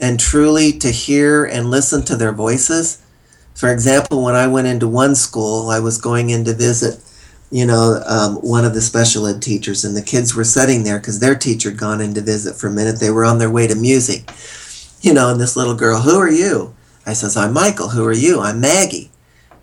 [0.00, 3.02] and truly to hear and listen to their voices.
[3.54, 7.04] For example, when I went into one school, I was going in to visit,
[7.50, 10.98] you know, um, one of the special ed teachers, and the kids were sitting there
[10.98, 12.98] because their teacher had gone in to visit for a minute.
[12.98, 14.30] They were on their way to music,
[15.02, 16.74] you know, and this little girl, who are you?
[17.04, 17.90] I says, I'm Michael.
[17.90, 18.40] Who are you?
[18.40, 19.11] I'm Maggie.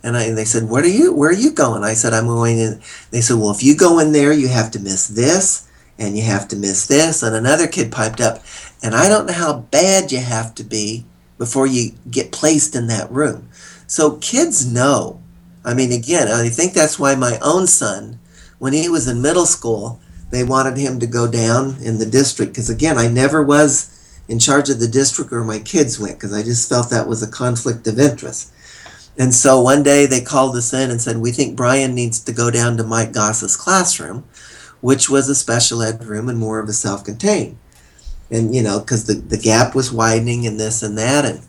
[0.02, 1.12] And, I, and they said, what are you?
[1.12, 1.84] Where are you going?
[1.84, 2.80] I said, I'm going in.
[3.10, 6.24] They said, well, if you go in there, you have to miss this and you
[6.24, 7.22] have to miss this.
[7.22, 8.42] And another kid piped up,
[8.82, 11.04] and I don't know how bad you have to be
[11.36, 13.50] before you get placed in that room.
[13.86, 15.20] So kids know
[15.64, 18.18] I mean, again, I think that's why my own son,
[18.58, 22.52] when he was in middle school, they wanted him to go down in the district
[22.52, 23.96] because, again, I never was
[24.28, 27.22] in charge of the district where my kids went because I just felt that was
[27.22, 28.52] a conflict of interest.
[29.20, 32.32] And so one day they called us in and said, We think Brian needs to
[32.32, 34.24] go down to Mike Goss's classroom,
[34.80, 37.58] which was a special ed room and more of a self contained.
[38.30, 41.26] And, you know, because the, the gap was widening and this and that.
[41.26, 41.42] And,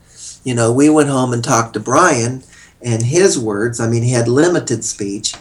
[0.43, 2.43] you know, we went home and talked to Brian
[2.81, 5.35] and his words, I mean, he had limited speech,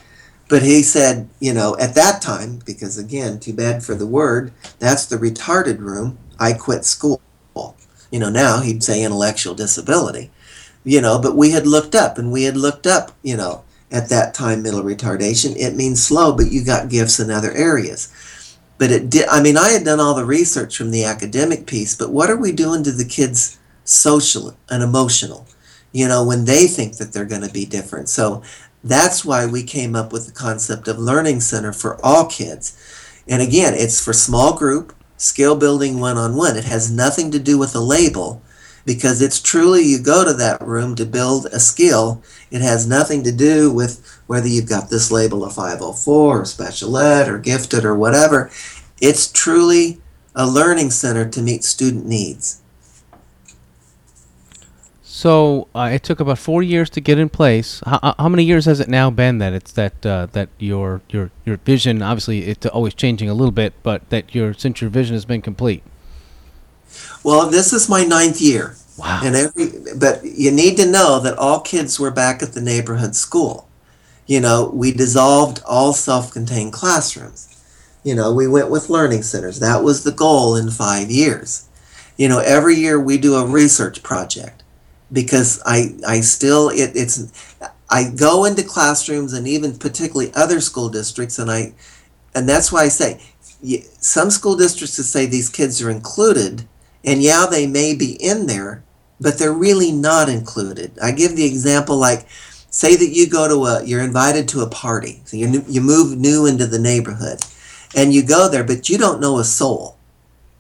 [0.49, 4.53] but he said, you know, at that time, because again, too bad for the word,
[4.79, 6.19] that's the retarded room.
[6.39, 7.21] I quit school.
[8.13, 10.31] You know, now he'd say intellectual disability,
[10.85, 14.09] you know, but we had looked up and we had looked up, you know, at
[14.09, 15.57] that time, middle retardation.
[15.57, 18.13] It means slow, but you got gifts in other areas.
[18.79, 21.95] But it did, I mean, I had done all the research from the academic piece,
[21.95, 25.47] but what are we doing to the kids' social and emotional?
[25.93, 28.09] you know, when they think that they're going to be different.
[28.09, 28.43] So
[28.83, 32.77] that's why we came up with the concept of Learning Center for all kids.
[33.29, 36.57] And again, it's for small group, skill building one on one.
[36.57, 38.43] It has nothing to do with a label
[38.85, 42.23] because it's truly you go to that room to build a skill.
[42.51, 46.97] It has nothing to do with whether you've got this label of 504 or special
[46.97, 48.51] ed or gifted or whatever.
[49.01, 50.01] It's truly
[50.35, 52.61] a learning center to meet student needs.
[55.21, 57.83] So uh, it took about four years to get in place.
[57.85, 61.31] How, how many years has it now been that it's that uh, that your your
[61.45, 62.01] your vision?
[62.01, 65.43] Obviously, it's always changing a little bit, but that your since your vision has been
[65.43, 65.83] complete.
[67.23, 68.77] Well, this is my ninth year.
[68.97, 69.21] Wow.
[69.25, 73.17] And every but you need to know that all kids were back at the neighborhood
[73.17, 73.69] school.
[74.27, 77.49] You know, we dissolved all self-contained classrooms.
[78.05, 79.59] You know, we went with learning centers.
[79.59, 81.67] That was the goal in 5 years.
[82.17, 84.63] You know, every year we do a research project
[85.13, 87.55] because I I still it, it's
[87.89, 91.73] I go into classrooms and even particularly other school districts and I
[92.35, 93.21] and that's why I say
[94.01, 96.67] some school districts to say these kids are included
[97.05, 98.83] and yeah they may be in there
[99.23, 100.99] but they're really not included.
[101.03, 102.27] I give the example like
[102.71, 105.21] say that you go to a you're invited to a party.
[105.25, 107.41] So you you move new into the neighborhood
[107.95, 109.97] and you go there but you don't know a soul.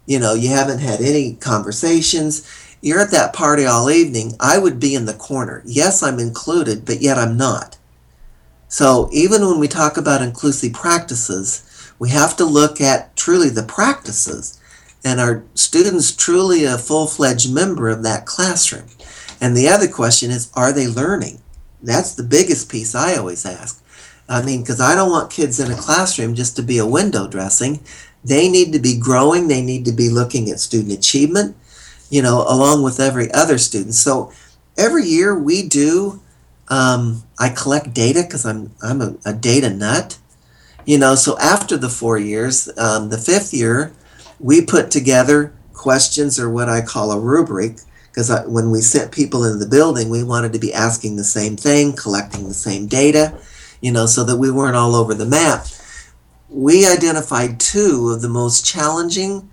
[0.06, 2.46] You know, you haven't had any conversations
[2.82, 5.62] you're at that party all evening, I would be in the corner.
[5.66, 7.76] Yes, I'm included, but yet I'm not.
[8.68, 13.64] So even when we talk about inclusive practices, we have to look at truly the
[13.64, 14.59] practices.
[15.04, 18.86] And are students truly a full fledged member of that classroom?
[19.40, 21.40] And the other question is, are they learning?
[21.82, 23.82] That's the biggest piece I always ask.
[24.28, 27.26] I mean, because I don't want kids in a classroom just to be a window
[27.26, 27.80] dressing.
[28.22, 31.56] They need to be growing, they need to be looking at student achievement,
[32.10, 33.94] you know, along with every other student.
[33.94, 34.30] So
[34.76, 36.20] every year we do,
[36.68, 40.18] um, I collect data because I'm I'm a, a, data nut,
[40.86, 41.16] you know.
[41.16, 43.92] So after the four years, um, the fifth year,
[44.40, 47.76] we put together questions or what I call a rubric
[48.10, 51.56] because when we sent people in the building, we wanted to be asking the same
[51.56, 53.38] thing, collecting the same data,
[53.80, 55.66] you know, so that we weren't all over the map.
[56.48, 59.48] We identified two of the most challenging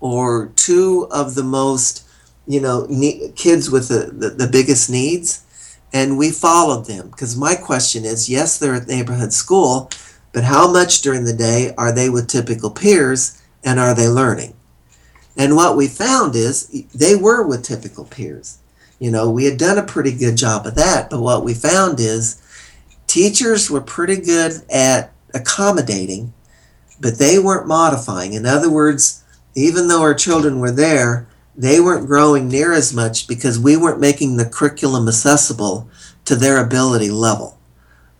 [0.00, 2.06] or two of the most,
[2.46, 7.08] you know, ne- kids with the, the, the biggest needs, and we followed them.
[7.08, 9.88] Because my question is yes, they're at neighborhood school,
[10.32, 14.54] but how much during the day are they with typical peers and are they learning?
[15.36, 18.58] And what we found is they were with typical peers.
[18.98, 21.98] You know, we had done a pretty good job of that, but what we found
[21.98, 22.40] is
[23.06, 26.32] teachers were pretty good at accommodating,
[27.00, 28.34] but they weren't modifying.
[28.34, 33.26] In other words, even though our children were there, they weren't growing near as much
[33.26, 35.88] because we weren't making the curriculum accessible
[36.24, 37.58] to their ability level.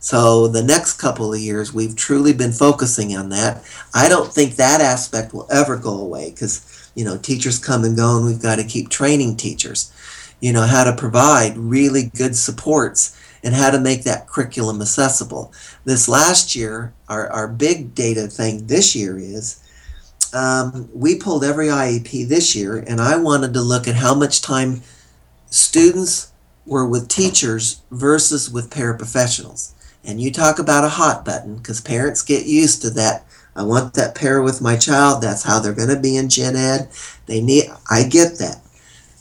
[0.02, 3.62] So the next couple of years, we've truly been focusing on that.
[3.94, 7.96] I don't think that aspect will ever go away because, you know, teachers come and
[7.96, 9.92] go and we've got to keep training teachers,
[10.40, 15.52] you know, how to provide really good supports and how to make that curriculum accessible.
[15.84, 19.62] This last year, our, our big data thing this year is
[20.34, 24.42] um, we pulled every IEP this year, and I wanted to look at how much
[24.42, 24.82] time
[25.48, 26.32] students
[26.66, 29.74] were with teachers versus with paraprofessionals.
[30.04, 33.24] And you talk about a hot button because parents get used to that.
[33.54, 35.22] I want that pair with my child.
[35.22, 36.88] That's how they're going to be in gen ed.
[37.26, 37.64] They need.
[37.90, 38.62] I get that.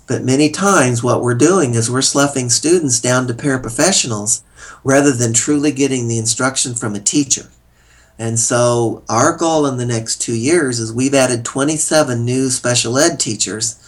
[0.07, 4.41] But many times, what we're doing is we're sloughing students down to paraprofessionals
[4.83, 7.49] rather than truly getting the instruction from a teacher.
[8.17, 12.97] And so our goal in the next two years is we've added 27 new special
[12.97, 13.79] ed teachers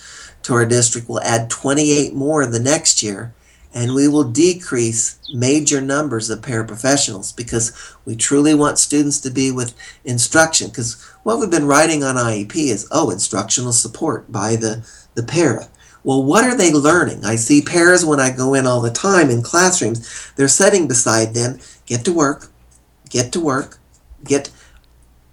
[0.43, 1.07] to our district.
[1.07, 3.33] We'll add 28 more the next year.
[3.73, 9.51] And we will decrease major numbers of paraprofessionals because we truly want students to be
[9.51, 10.67] with instruction.
[10.67, 15.69] Because what we've been writing on IEP is, oh, instructional support by the, the para.
[16.03, 17.25] Well, what are they learning?
[17.25, 20.31] I see paras when I go in all the time in classrooms.
[20.35, 22.49] They're sitting beside them, get to work,
[23.09, 23.79] get to work,
[24.23, 24.51] get.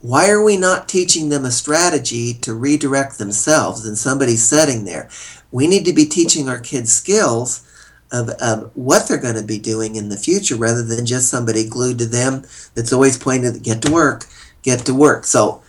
[0.01, 5.11] Why are we not teaching them a strategy to redirect themselves and somebody's sitting there?
[5.51, 7.67] We need to be teaching our kids skills
[8.13, 11.69] of, of what they're going to be doing in the future rather than just somebody
[11.69, 12.45] glued to them
[12.75, 14.27] that's always pointing get to work,
[14.63, 15.25] get to work.
[15.25, 15.63] So,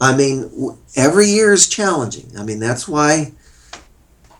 [0.00, 2.30] I mean, every year is challenging.
[2.38, 3.32] I mean, that's why,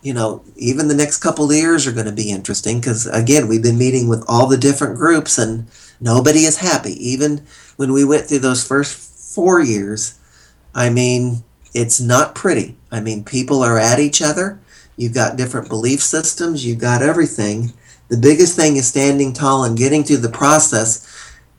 [0.01, 3.47] you know, even the next couple of years are going to be interesting because, again,
[3.47, 5.67] we've been meeting with all the different groups and
[5.99, 6.93] nobody is happy.
[7.09, 7.45] Even
[7.77, 10.19] when we went through those first four years,
[10.75, 12.75] I mean, it's not pretty.
[12.91, 14.59] I mean, people are at each other
[14.97, 16.65] You've got different belief systems.
[16.65, 17.71] You've got everything.
[18.09, 21.07] The biggest thing is standing tall and getting through the process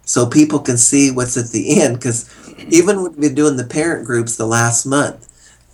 [0.04, 1.96] so people can see what's at the end.
[1.96, 2.28] Because
[2.68, 5.26] even when we've been doing the parent groups the last month,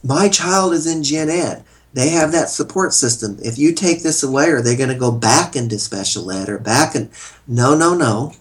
[0.05, 1.65] my child is in Gen Ed.
[1.95, 3.39] They have that support system.
[3.41, 6.59] If you take this away, are they going to go back into special ed or
[6.59, 7.09] back and
[7.47, 8.33] no, no, no.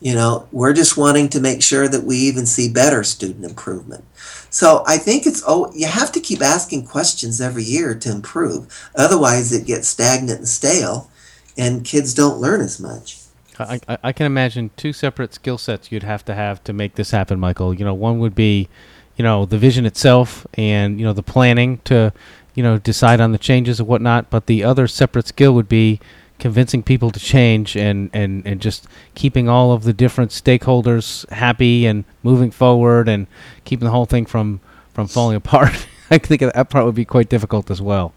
[0.00, 4.04] You know, we're just wanting to make sure that we even see better student improvement.
[4.50, 8.90] So I think it's oh you have to keep asking questions every year to improve.
[8.96, 11.10] Otherwise, it gets stagnant and stale,
[11.56, 13.18] and kids don't learn as much.
[13.58, 16.94] I, I, I can imagine two separate skill sets you'd have to have to make
[16.94, 17.74] this happen, Michael.
[17.74, 18.68] You know, one would be,
[19.16, 22.12] you know, the vision itself and you know the planning to,
[22.54, 24.30] you know, decide on the changes and whatnot.
[24.30, 26.00] But the other separate skill would be
[26.40, 31.86] convincing people to change and, and, and just keeping all of the different stakeholders happy
[31.86, 33.26] and moving forward and
[33.64, 34.60] keeping the whole thing from,
[34.92, 35.86] from falling apart.
[36.10, 38.12] I think that part would be quite difficult as well.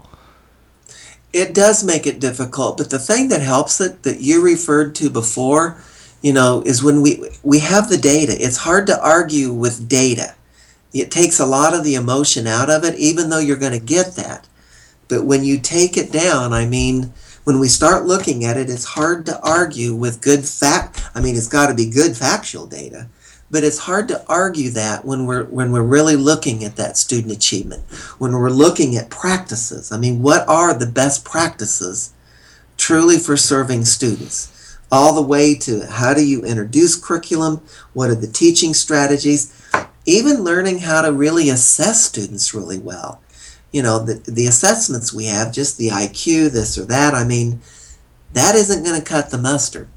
[1.32, 5.10] It does make it difficult, but the thing that helps it that you referred to
[5.10, 5.78] before,
[6.22, 8.36] you know, is when we we have the data.
[8.40, 10.36] It's hard to argue with data.
[10.94, 13.84] It takes a lot of the emotion out of it, even though you're going to
[13.84, 14.48] get that.
[15.08, 17.12] But when you take it down, I mean,
[17.44, 21.04] when we start looking at it, it's hard to argue with good fact.
[21.14, 23.08] I mean, it's got to be good factual data,
[23.52, 27.34] but it's hard to argue that when we're when we're really looking at that student
[27.34, 27.84] achievement,
[28.18, 29.92] when we're looking at practices.
[29.92, 32.14] I mean, what are the best practices
[32.78, 34.50] truly for serving students?
[34.92, 37.62] All the way to how do you introduce curriculum?
[37.94, 39.60] What are the teaching strategies?
[40.06, 43.22] Even learning how to really assess students really well
[43.74, 47.60] you know, the, the assessments we have, just the IQ, this or that, I mean,
[48.32, 49.90] that isn't going to cut the mustard.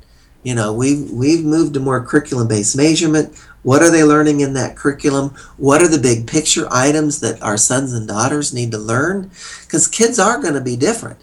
[0.43, 3.37] You know, we've, we've moved to more curriculum based measurement.
[3.63, 5.35] What are they learning in that curriculum?
[5.59, 9.31] What are the big picture items that our sons and daughters need to learn?
[9.63, 11.19] Because kids are going to be different.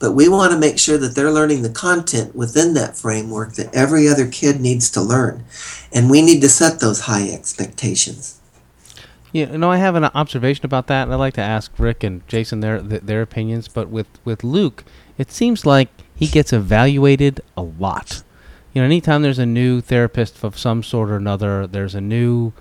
[0.00, 3.74] But we want to make sure that they're learning the content within that framework that
[3.74, 5.44] every other kid needs to learn.
[5.92, 8.40] And we need to set those high expectations.
[9.34, 12.04] Yeah, you know, I have an observation about that, and I'd like to ask Rick
[12.04, 13.66] and Jason their their opinions.
[13.66, 14.84] But with with Luke,
[15.18, 18.22] it seems like he gets evaluated a lot.
[18.72, 22.52] You know, anytime there's a new therapist of some sort or another, there's a new,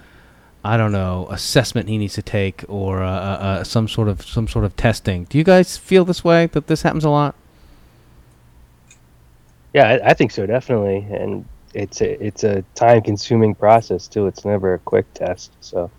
[0.64, 4.24] I don't know, assessment he needs to take or uh, uh, uh, some sort of
[4.24, 5.26] some sort of testing.
[5.26, 7.36] Do you guys feel this way that this happens a lot?
[9.76, 14.26] Yeah, I, I think so, definitely, and it's a it's a time consuming process too.
[14.26, 15.92] It's never a quick test, so.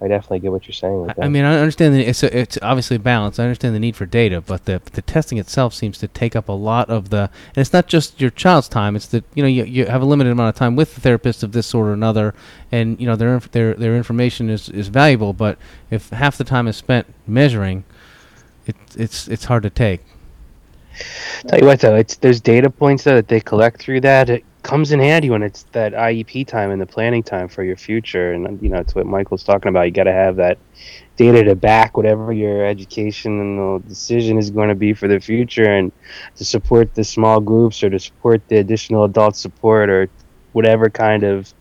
[0.00, 1.24] I, I definitely get what you're saying with that.
[1.24, 3.38] I mean, I understand that it's a, it's obviously a balance.
[3.38, 6.48] I understand the need for data, but the the testing itself seems to take up
[6.48, 7.30] a lot of the.
[7.54, 8.96] And it's not just your child's time.
[8.96, 11.42] It's that you know you, you have a limited amount of time with the therapist
[11.42, 12.34] of this sort or another,
[12.70, 15.32] and you know their their their information is, is valuable.
[15.32, 15.58] But
[15.90, 17.84] if half the time is spent measuring,
[18.66, 20.02] it it's it's hard to take.
[21.46, 24.30] Tell you what though, it's there's data points though that they collect through that.
[24.30, 27.74] It comes in handy when it's that IEP time and the planning time for your
[27.74, 28.32] future.
[28.34, 29.84] And you know, it's what Michael's talking about.
[29.84, 30.58] You got to have that
[31.16, 35.64] data to back whatever your education and decision is going to be for the future,
[35.64, 35.90] and
[36.36, 40.10] to support the small groups or to support the additional adult support or
[40.52, 41.52] whatever kind of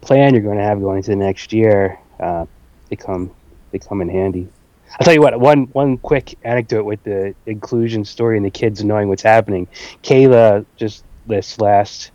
[0.00, 2.00] plan you're going to have going into the next year.
[2.18, 2.46] Uh,
[2.88, 3.30] they come
[3.70, 4.48] they come in handy.
[4.98, 5.38] I'll tell you what.
[5.38, 9.68] One one quick anecdote with the inclusion story and the kids knowing what's happening.
[10.02, 12.10] Kayla just this last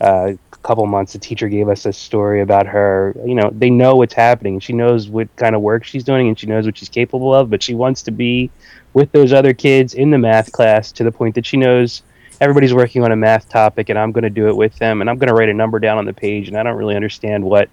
[0.00, 0.32] uh,
[0.66, 3.14] couple months, the teacher gave us a story about her.
[3.24, 4.58] You know, they know what's happening.
[4.58, 7.48] She knows what kind of work she's doing, and she knows what she's capable of.
[7.48, 8.50] But she wants to be
[8.92, 12.02] with those other kids in the math class to the point that she knows
[12.40, 15.08] everybody's working on a math topic, and I'm going to do it with them, and
[15.08, 17.44] I'm going to write a number down on the page, and I don't really understand
[17.44, 17.70] what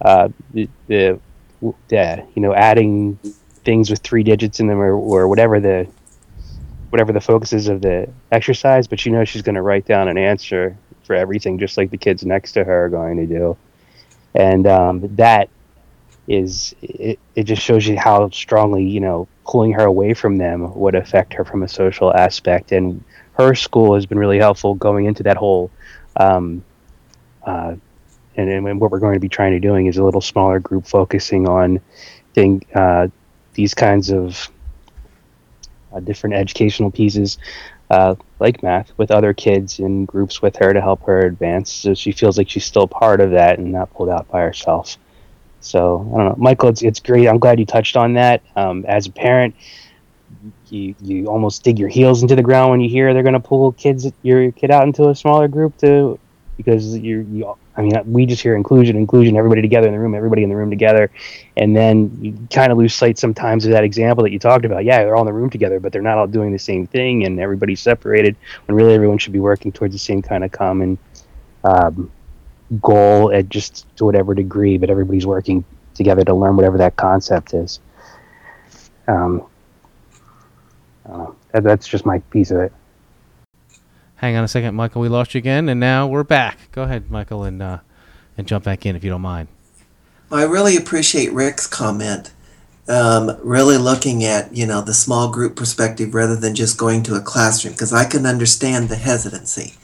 [0.00, 1.20] uh, the, the,
[1.88, 3.18] the you know adding
[3.64, 5.86] things with three digits in them or, or whatever the
[6.88, 10.08] whatever the focus is of the exercise, but she knows she's going to write down
[10.08, 13.56] an answer for everything, just like the kids next to her are going to do.
[14.34, 15.48] And um, that
[16.26, 20.74] is it, it just shows you how strongly you know pulling her away from them
[20.74, 25.04] would affect her from a social aspect and her school has been really helpful going
[25.04, 25.70] into that whole
[26.16, 26.64] um,
[27.44, 27.74] uh,
[28.36, 30.86] and, and what we're going to be trying to doing is a little smaller group
[30.86, 31.80] focusing on
[32.34, 33.08] thing, uh,
[33.54, 34.50] these kinds of
[35.92, 37.38] uh, different educational pieces
[37.90, 41.94] uh, like math with other kids in groups with her to help her advance so
[41.94, 44.96] she feels like she's still part of that and not pulled out by herself
[45.64, 46.68] so I don't know, Michael.
[46.68, 47.26] It's it's great.
[47.26, 48.42] I'm glad you touched on that.
[48.54, 49.54] Um, as a parent,
[50.68, 53.40] you you almost dig your heels into the ground when you hear they're going to
[53.40, 56.20] pull kids your kid out into a smaller group to
[56.58, 57.56] because you're you.
[57.76, 60.56] I mean, we just hear inclusion, inclusion, everybody together in the room, everybody in the
[60.56, 61.10] room together,
[61.56, 64.84] and then you kind of lose sight sometimes of that example that you talked about.
[64.84, 67.24] Yeah, they're all in the room together, but they're not all doing the same thing,
[67.24, 68.36] and everybody's separated.
[68.66, 70.98] When really everyone should be working towards the same kind of common
[71.64, 72.12] um,
[72.80, 75.64] goal at just to whatever degree, but everybody's working
[75.94, 77.80] together to learn whatever that concept is.
[79.08, 79.46] Um,
[81.52, 82.72] that, that's just my piece of it.
[84.24, 85.02] Hang on a second, Michael.
[85.02, 86.56] We lost you again, and now we're back.
[86.72, 87.80] Go ahead, Michael, and uh,
[88.38, 89.48] and jump back in if you don't mind.
[90.32, 92.32] I really appreciate Rick's comment.
[92.88, 97.16] Um, really looking at you know the small group perspective rather than just going to
[97.16, 99.74] a classroom because I can understand the hesitancy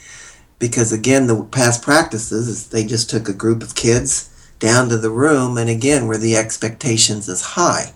[0.59, 4.97] because again the past practices is they just took a group of kids down to
[4.97, 7.93] the room and again where the expectations is high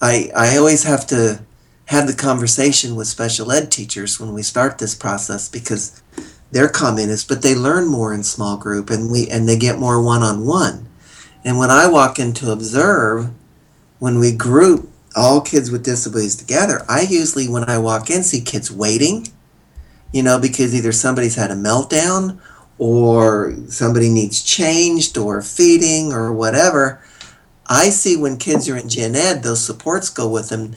[0.00, 1.40] i i always have to
[1.86, 6.02] have the conversation with special ed teachers when we start this process because
[6.50, 9.78] their comment is but they learn more in small group and we and they get
[9.78, 10.88] more one-on-one
[11.44, 13.30] and when i walk in to observe
[13.98, 18.40] when we group all kids with disabilities together i usually when i walk in see
[18.40, 19.26] kids waiting
[20.14, 22.38] you know, because either somebody's had a meltdown
[22.78, 27.02] or somebody needs changed or feeding or whatever.
[27.66, 30.76] I see when kids are in gen ed, those supports go with them.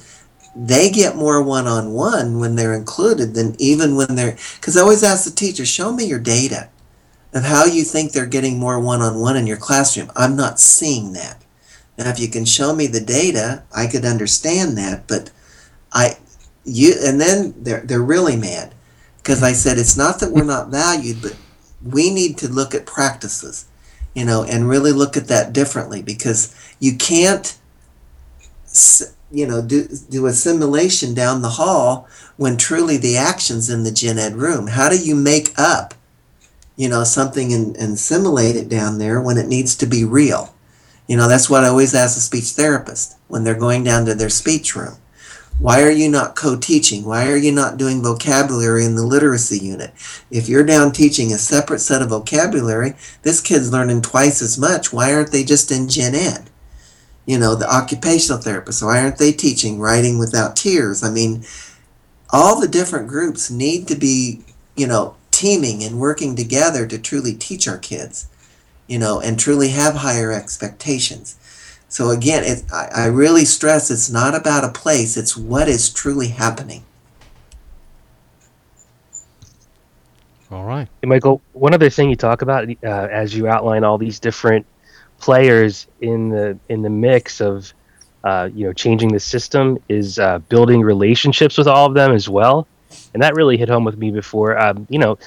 [0.59, 4.37] They get more one on one when they're included than even when they're.
[4.55, 6.69] Because I always ask the teacher, show me your data
[7.33, 10.11] of how you think they're getting more one on one in your classroom.
[10.15, 11.43] I'm not seeing that.
[11.97, 15.07] Now, if you can show me the data, I could understand that.
[15.07, 15.29] But
[15.93, 16.17] I,
[16.63, 18.73] you, and then they're they're really mad
[19.17, 21.35] because I said it's not that we're not valued, but
[21.83, 23.65] we need to look at practices,
[24.13, 27.57] you know, and really look at that differently because you can't,
[29.31, 32.07] you know, do, do assimilation down the hall
[32.37, 34.67] when truly the action's in the gen ed room.
[34.67, 35.93] How do you make up,
[36.75, 40.53] you know, something and, and it down there when it needs to be real?
[41.07, 44.15] You know, that's what I always ask a speech therapist when they're going down to
[44.15, 44.97] their speech room
[45.59, 47.03] why are you not co-teaching?
[47.03, 49.91] Why are you not doing vocabulary in the literacy unit?
[50.29, 54.93] If you're down teaching a separate set of vocabulary, this kid's learning twice as much.
[54.93, 56.51] Why aren't they just in gen ed?
[57.27, 61.03] You know, the occupational therapists, why aren't they teaching writing without tears?
[61.03, 61.43] I mean,
[62.31, 64.41] all the different groups need to be,
[64.75, 68.27] you know, teaming and working together to truly teach our kids,
[68.87, 71.35] you know, and truly have higher expectations.
[71.89, 75.89] So again, it, I, I really stress it's not about a place, it's what is
[75.91, 76.85] truly happening.
[80.49, 80.87] All right.
[81.01, 84.65] Hey, Michael, one other thing you talk about uh, as you outline all these different
[85.19, 87.73] players in the in the mix of
[88.23, 92.27] uh, you know changing the system is uh, building relationships with all of them as
[92.29, 92.67] well,
[93.13, 94.57] and that really hit home with me before.
[94.57, 95.17] Um, you know,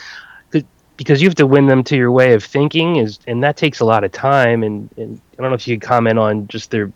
[1.01, 3.80] because you have to win them to your way of thinking is and that takes
[3.80, 4.62] a lot of time.
[4.62, 6.93] And, and i don't know if you could comment on just their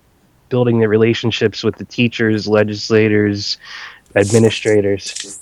[0.51, 3.57] building their relationships with the teachers legislators
[4.14, 5.40] administrators.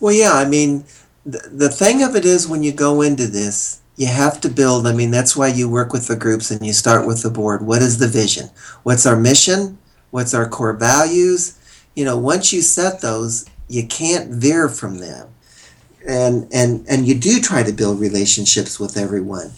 [0.00, 0.84] Well yeah i mean
[1.24, 4.86] the, the thing of it is when you go into this you have to build
[4.86, 7.62] i mean that's why you work with the groups and you start with the board.
[7.62, 8.50] What is the vision?
[8.82, 9.78] What's our mission?
[10.10, 11.58] What's our core values?
[11.94, 15.28] You know once you set those you can't veer from them.
[16.06, 19.52] And and and you do try to build relationships with everyone.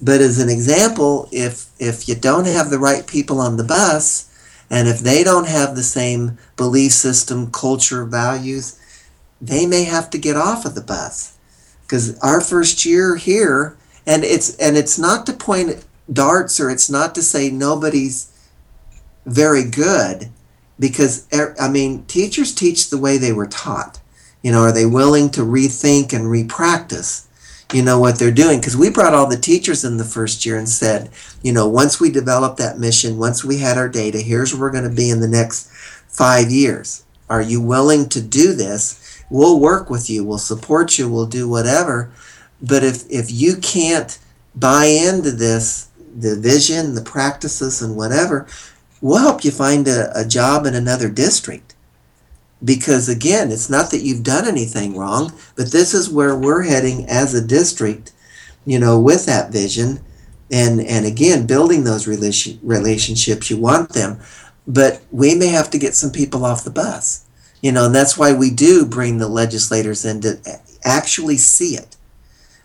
[0.00, 4.30] But as an example if if you don't have the right people on the bus
[4.68, 8.78] and if they don't have the same belief system culture values
[9.40, 11.35] they may have to get off of the bus
[11.86, 13.76] because our first year here
[14.06, 18.32] and it's and it's not to point darts or it's not to say nobody's
[19.24, 20.28] very good
[20.78, 21.26] because
[21.60, 23.98] i mean teachers teach the way they were taught
[24.46, 27.26] you know, are they willing to rethink and repractice,
[27.72, 28.60] you know, what they're doing?
[28.60, 31.10] Because we brought all the teachers in the first year and said,
[31.42, 34.70] you know, once we develop that mission, once we had our data, here's where we're
[34.70, 35.68] going to be in the next
[36.06, 37.04] five years.
[37.28, 39.15] are you willing to do this?
[39.30, 40.24] We'll work with you.
[40.24, 41.08] We'll support you.
[41.08, 42.10] We'll do whatever.
[42.62, 44.18] But if if you can't
[44.54, 48.46] buy into this, the vision, the practices, and whatever,
[49.00, 51.74] we'll help you find a, a job in another district.
[52.64, 57.06] Because again, it's not that you've done anything wrong, but this is where we're heading
[57.06, 58.12] as a district,
[58.64, 60.00] you know, with that vision.
[60.50, 64.20] And, and again, building those relation, relationships, you want them,
[64.66, 67.25] but we may have to get some people off the bus,
[67.60, 70.38] you know, and that's why we do bring the legislators in to
[70.84, 71.96] actually see it.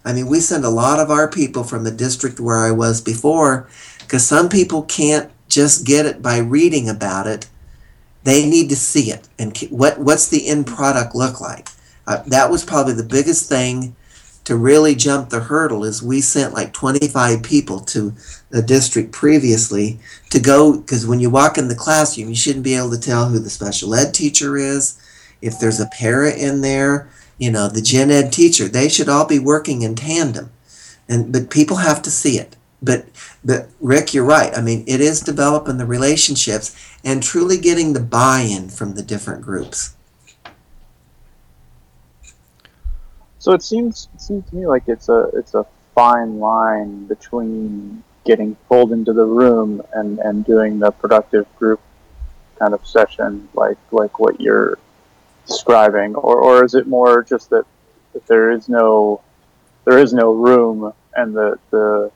[0.04, 3.02] I mean, we send a lot of our people from the district where I was
[3.02, 3.68] before
[4.00, 7.48] because some people can't just get it by reading about it.
[8.24, 11.70] They need to see it and what what's the end product look like.
[12.08, 13.96] Uh, that was probably the biggest thing
[14.44, 18.14] to really jump the hurdle is we sent like 25 people to
[18.50, 22.76] the district previously to go because when you walk in the classroom you shouldn't be
[22.76, 25.00] able to tell who the special ed teacher is
[25.42, 27.10] if there's a para in there
[27.42, 30.52] you know the gen ed teacher they should all be working in tandem.
[31.10, 32.56] And but people have to see it.
[32.82, 33.06] But
[33.44, 34.56] but rick you're right.
[34.56, 39.42] I mean it is developing the relationships and truly getting the buy-in from the different
[39.42, 39.96] groups
[43.42, 45.66] So it seems it seems to me like it's a it's a
[45.96, 51.82] fine line between getting pulled into the room and, and doing the productive group
[52.60, 54.78] kind of session like like what you're
[55.48, 57.66] describing or, or is it more just that,
[58.14, 59.22] that there is no
[59.86, 62.12] there is no room and the the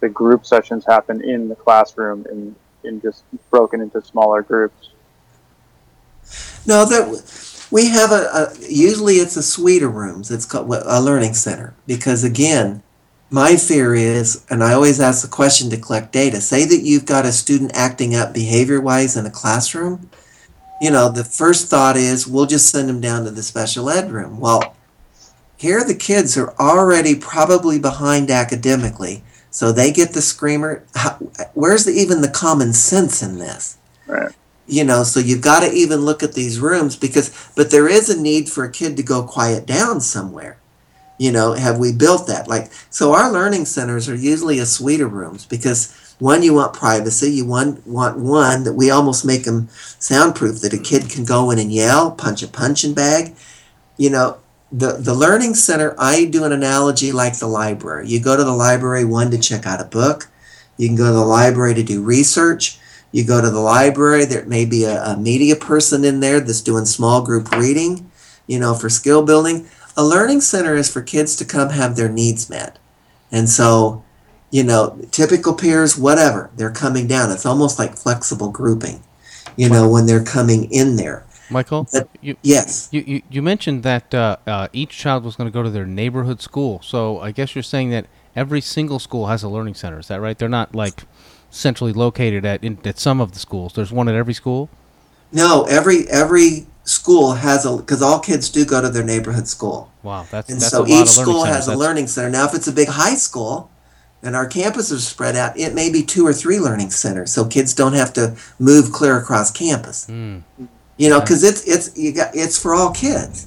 [0.00, 4.92] the group sessions happen in the classroom in in just broken into smaller groups?
[6.64, 7.06] No that
[7.70, 10.30] we have a, a usually it's a suite of rooms.
[10.30, 11.74] It's called a learning center.
[11.86, 12.82] Because again
[13.30, 17.04] my fear is and i always ask the question to collect data say that you've
[17.04, 20.08] got a student acting up behavior wise in a classroom
[20.80, 24.10] you know the first thought is we'll just send them down to the special ed
[24.10, 24.40] room.
[24.40, 24.74] Well
[25.56, 30.84] here the kids are already probably behind academically so they get the screamer.
[30.94, 31.14] How,
[31.54, 33.78] where's the, even the common sense in this?
[34.06, 34.32] Right
[34.68, 38.10] you know so you've got to even look at these rooms because but there is
[38.10, 40.58] a need for a kid to go quiet down somewhere.
[41.18, 42.46] You know have we built that?
[42.46, 46.74] Like so our learning centers are usually a suite of rooms because one you want
[46.74, 51.24] privacy you want want one that we almost make them soundproof that a kid can
[51.24, 53.34] go in and yell punch a punching bag.
[53.96, 54.38] You know
[54.70, 58.06] the the learning center i do an analogy like the library.
[58.06, 60.28] You go to the library one to check out a book.
[60.76, 62.78] You can go to the library to do research
[63.12, 66.60] you go to the library, there may be a, a, media person in there that's
[66.60, 68.10] doing small group reading,
[68.46, 69.66] you know, for skill building.
[69.96, 72.78] A learning center is for kids to come have their needs met.
[73.32, 74.04] And so,
[74.50, 77.30] you know, typical peers, whatever, they're coming down.
[77.30, 79.02] It's almost like flexible grouping,
[79.56, 81.24] you know, when they're coming in there.
[81.50, 82.88] Michael, But- you, yes.
[82.92, 85.86] you, you, you mentioned that uh, uh, each child was going to go to their
[85.86, 86.80] neighborhood school.
[86.82, 88.06] So I guess you're saying that
[88.36, 89.98] every single school has a learning center.
[89.98, 90.38] Is that right?
[90.38, 91.04] They're not like
[91.50, 93.72] centrally located at in, at some of the schools.
[93.72, 94.68] There's one at every school.
[95.32, 99.90] No, every every school has a because all kids do go to their neighborhood school.
[100.02, 101.66] Wow, that's And that's so a lot each school centers.
[101.66, 102.30] has a learning center.
[102.30, 103.70] Now, if it's a big high school
[104.22, 107.44] and our campuses are spread out, it may be two or three learning centers, so
[107.44, 110.06] kids don't have to move clear across campus.
[110.06, 110.38] Hmm.
[110.96, 113.46] You know, because it's it's you got it's for all kids.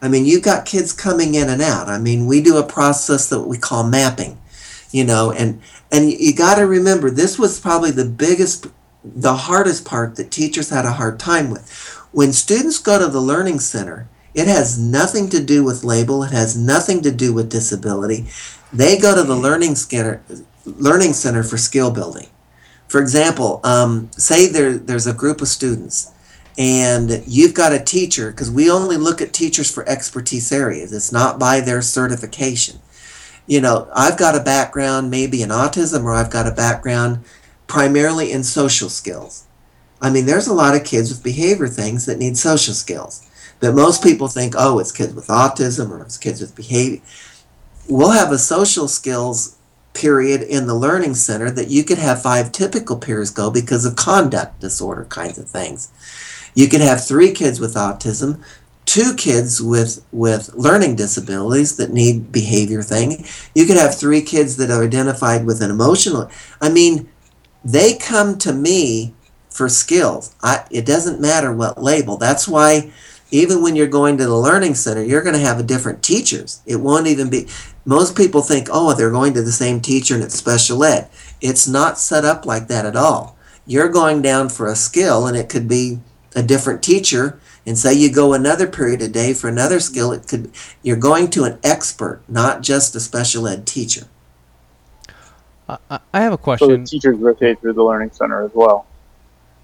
[0.00, 1.88] I mean, you've got kids coming in and out.
[1.88, 4.38] I mean, we do a process that we call mapping.
[4.90, 5.60] You know, and
[5.92, 8.66] and you got to remember this was probably the biggest,
[9.04, 11.70] the hardest part that teachers had a hard time with.
[12.12, 16.22] When students go to the learning center, it has nothing to do with label.
[16.22, 18.26] It has nothing to do with disability.
[18.72, 20.22] They go to the learning center,
[20.64, 22.28] learning center for skill building.
[22.86, 26.12] For example, um, say there there's a group of students
[26.58, 31.12] and you've got a teacher because we only look at teachers for expertise areas it's
[31.12, 32.80] not by their certification
[33.48, 37.24] you know i've got a background maybe in autism or i've got a background
[37.66, 39.44] primarily in social skills.
[40.00, 43.28] I mean there's a lot of kids with behavior things that need social skills
[43.58, 47.00] but most people think oh it's kids with autism or it's kids with behavior
[47.88, 49.58] we'll have a social skills
[49.98, 53.96] period in the learning center that you could have five typical peers go because of
[53.96, 55.90] conduct disorder kinds of things.
[56.54, 58.42] You could have three kids with autism
[58.88, 63.22] two kids with with learning disabilities that need behavior thing.
[63.54, 66.30] You could have three kids that are identified with an emotional
[66.62, 67.08] i mean
[67.62, 69.14] they come to me
[69.50, 70.34] for skills.
[70.42, 72.16] I, it doesn't matter what label.
[72.16, 72.92] That's why
[73.30, 76.62] even when you're going to the learning center you're going to have a different teachers.
[76.64, 77.46] It won't even be
[77.84, 81.10] most people think oh they're going to the same teacher and it's special ed.
[81.42, 83.36] It's not set up like that at all.
[83.66, 86.00] You're going down for a skill and it could be
[86.34, 90.28] a different teacher And say you go another period a day for another skill, it
[90.28, 90.52] could
[90.82, 94.08] you're going to an expert, not just a special ed teacher.
[95.68, 96.90] I, I- I have a question So the question.
[96.90, 98.88] teachers rotate through the learning center as well.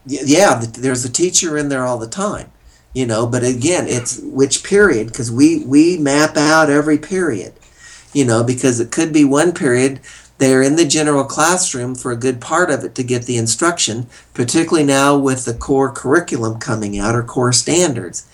[0.06, 2.52] Yeah, there's a teacher in there all the time,
[2.94, 3.26] you know.
[3.26, 7.54] But again, it's which period because we we map out every period,
[8.14, 10.00] you know, because it could be one period
[10.38, 14.08] they're in the general classroom for a good part of it to get the instruction,
[14.32, 18.28] particularly now with the core curriculum coming out or core standards,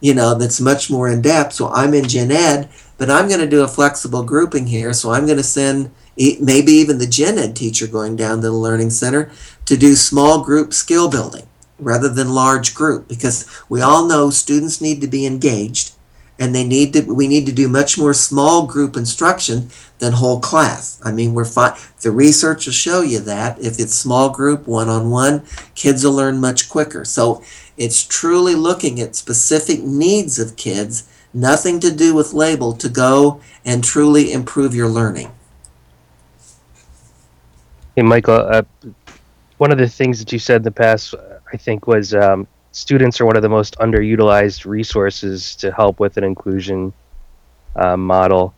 [0.00, 1.54] you know, that's much more in depth.
[1.54, 4.92] So I'm in gen ed, but I'm going to do a flexible grouping here.
[4.92, 8.52] So I'm going to send maybe even the gen ed teacher going down to the
[8.52, 9.30] learning center
[9.66, 11.46] to do small group skill building
[11.78, 15.94] rather than large group because we all know students need to be engaged
[16.38, 19.68] and they need to we need to do much more small group instruction
[19.98, 21.00] than whole class.
[21.04, 25.44] I mean we're fine the research will show you that if it's small group one-on-one
[25.74, 27.04] kids will learn much quicker.
[27.04, 27.42] So
[27.76, 33.40] it's truly looking at specific needs of kids nothing to do with label to go
[33.64, 35.32] and truly improve your learning.
[37.96, 38.62] Hey, Michael, uh,
[39.58, 41.14] one of the things that you said in the past,
[41.52, 46.16] I think, was um, students are one of the most underutilized resources to help with
[46.16, 46.92] an inclusion
[47.76, 48.54] uh, model.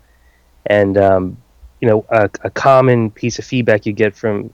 [0.67, 1.37] And, um,
[1.81, 4.53] you know, a, a common piece of feedback you get from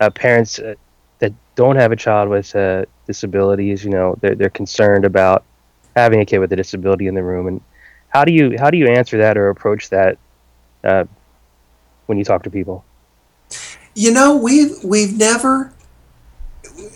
[0.00, 0.74] uh, parents uh,
[1.20, 5.44] that don't have a child with a disability is, you know, they're, they're concerned about
[5.96, 7.46] having a kid with a disability in the room.
[7.46, 7.60] And
[8.08, 10.18] how do you how do you answer that or approach that
[10.84, 11.04] uh,
[12.06, 12.84] when you talk to people?
[13.94, 15.72] You know, we've we've never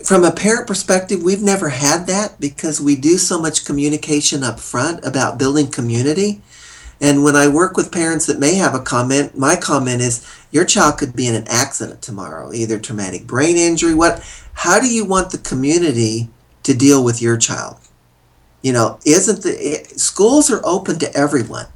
[0.04, 4.60] from a parent perspective, we've never had that because we do so much communication up
[4.60, 6.40] front about building community.
[7.00, 10.64] And when I work with parents that may have a comment, my comment is your
[10.64, 15.04] child could be in an accident tomorrow, either traumatic brain injury, what how do you
[15.04, 16.28] want the community
[16.64, 17.76] to deal with your child?
[18.62, 21.66] You know, isn't the it, schools are open to everyone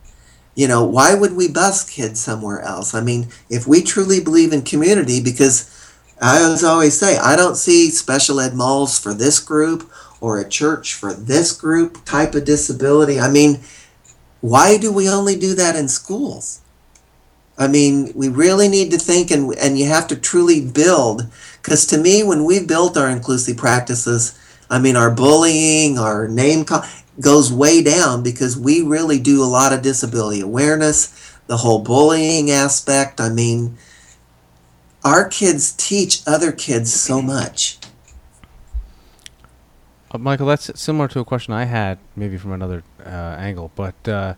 [0.54, 2.94] you know, why would we bus kids somewhere else?
[2.94, 5.70] I mean, if we truly believe in community, because
[6.22, 10.94] I always say, I don't see special ed malls for this group or a church
[10.94, 13.18] for this group type of disability.
[13.18, 13.60] I mean,
[14.40, 16.60] why do we only do that in schools?
[17.58, 21.26] I mean, we really need to think and, and you have to truly build.
[21.60, 24.38] Because to me, when we built our inclusive practices,
[24.70, 26.84] I mean, our bullying, our name call,
[27.20, 32.50] goes way down because we really do a lot of disability awareness, the whole bullying
[32.50, 33.20] aspect.
[33.20, 33.76] I mean,
[35.04, 37.78] our kids teach other kids so much.
[40.10, 43.72] Uh, Michael, that's similar to a question I had, maybe from another uh, angle.
[43.74, 44.34] But uh,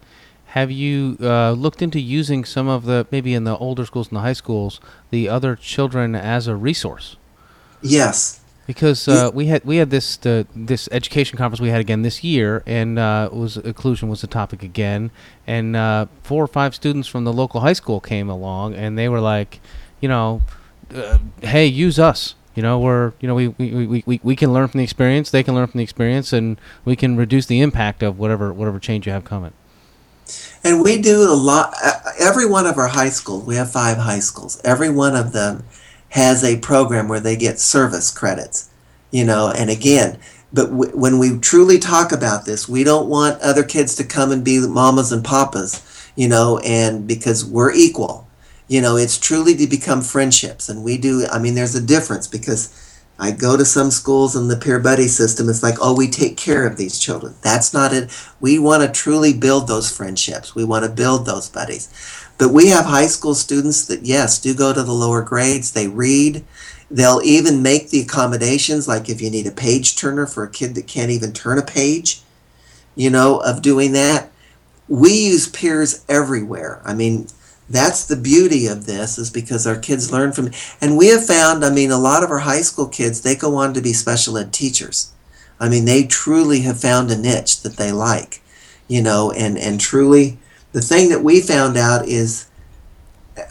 [0.47, 4.17] have you uh, looked into using some of the, maybe in the older schools and
[4.17, 7.17] the high schools, the other children as a resource?
[7.83, 8.41] Yes.
[8.67, 12.25] Because uh, we had we had this uh, this education conference we had again this
[12.25, 15.11] year, and uh, was inclusion was the topic again,
[15.47, 19.07] and uh, four or five students from the local high school came along, and they
[19.07, 19.61] were like,
[20.01, 20.43] you know,
[20.95, 22.35] uh, hey, use us.
[22.55, 25.31] You know, we're you know we, we, we, we, we can learn from the experience,
[25.31, 28.79] they can learn from the experience, and we can reduce the impact of whatever whatever
[28.79, 29.53] change you have coming.
[30.63, 31.75] And we do a lot.
[31.83, 34.61] uh, Every one of our high schools, we have five high schools.
[34.65, 35.65] Every one of them
[36.11, 38.71] has a program where they get service credits.
[39.11, 40.19] You know, and again,
[40.53, 44.31] but w- when we truly talk about this, we don't want other kids to come
[44.33, 45.83] and be mamas and papas.
[46.17, 48.29] You know, and because we're equal,
[48.69, 50.69] you know, it's truly to become friendships.
[50.69, 51.27] And we do.
[51.31, 52.81] I mean, there's a difference because.
[53.17, 55.49] I go to some schools and the peer buddy system.
[55.49, 57.37] It's like, oh, we take care of these children.
[57.43, 58.11] That's not it.
[58.41, 60.57] We want to truly build those friendships.
[60.57, 61.89] We want to build those buddies.
[62.39, 65.71] But we have high school students that, yes, do go to the lower grades.
[65.71, 66.45] They read.
[66.91, 70.75] They'll even make the accommodations, like if you need a page turner for a kid
[70.75, 72.21] that can't even turn a page,
[72.97, 74.33] you know, of doing that.
[74.89, 76.83] We use peers everywhere.
[76.85, 77.29] I mean,
[77.69, 80.51] that's the beauty of this is because our kids learn from
[80.81, 83.57] and we have found i mean a lot of our high school kids they go
[83.57, 85.11] on to be special ed teachers.
[85.61, 88.43] I mean they truly have found a niche that they like
[88.89, 90.39] you know and and truly
[90.73, 92.49] the thing that we found out is